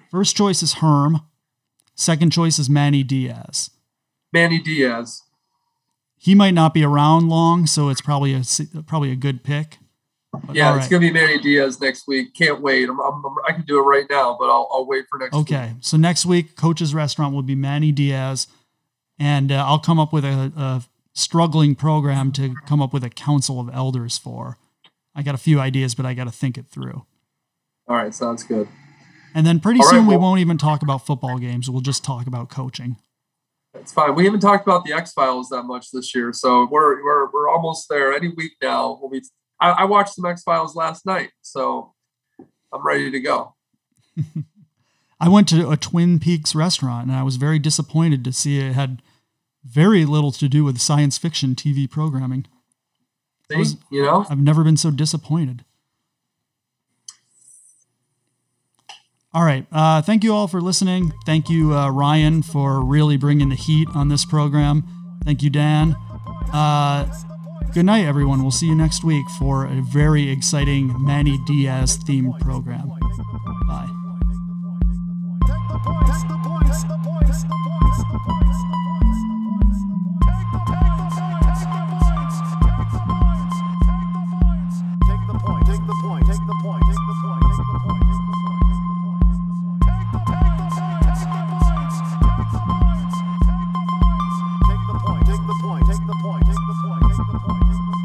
[0.10, 1.22] First choice is Herm.
[1.96, 3.70] Second choice is Manny Diaz.
[4.32, 5.22] Manny Diaz.
[6.18, 8.44] He might not be around long, so it's probably a
[8.88, 9.78] probably a good pick.
[10.52, 12.34] Yeah, it's gonna be Manny Diaz next week.
[12.34, 12.90] Can't wait.
[12.90, 15.36] I'm, I'm, i can do it right now, but I'll, I'll wait for next.
[15.36, 15.42] Week.
[15.42, 15.78] Okay, week.
[15.82, 18.48] so next week, Coach's Restaurant will be Manny Diaz,
[19.20, 23.10] and uh, I'll come up with a, a struggling program to come up with a
[23.10, 24.58] council of elders for.
[25.16, 27.06] I got a few ideas, but I got to think it through.
[27.88, 28.68] All right, sounds good.
[29.36, 31.70] And then pretty All soon right, well, we won't even talk about football games.
[31.70, 32.98] We'll just talk about coaching.
[33.74, 34.14] It's fine.
[34.16, 37.50] We haven't talked about the X Files that much this year, so we're we're we're
[37.50, 38.14] almost there.
[38.14, 39.22] Any week now, we'll be.
[39.64, 41.94] I, I watched some X Files last night, so
[42.74, 43.56] I'm ready to go.
[45.20, 48.74] I went to a Twin Peaks restaurant, and I was very disappointed to see it
[48.74, 49.02] had
[49.64, 52.46] very little to do with science fiction TV programming.
[53.50, 55.64] See, was, you know, I've never been so disappointed.
[59.34, 59.66] All right.
[59.72, 61.14] Uh, thank you all for listening.
[61.26, 64.84] Thank you, uh, Ryan, for really bringing the heat on this program.
[65.24, 65.96] Thank you, Dan.
[66.54, 67.12] Uh,
[67.72, 68.42] Good night, everyone.
[68.42, 72.88] We'll see you next week for a very exciting Manny Diaz themed program.
[73.68, 73.90] Bye.
[75.48, 75.80] Take the
[86.62, 86.84] point.
[96.08, 96.46] the point.
[96.46, 97.02] Take the point.
[97.02, 97.62] Take the point.
[97.62, 98.03] Take the point.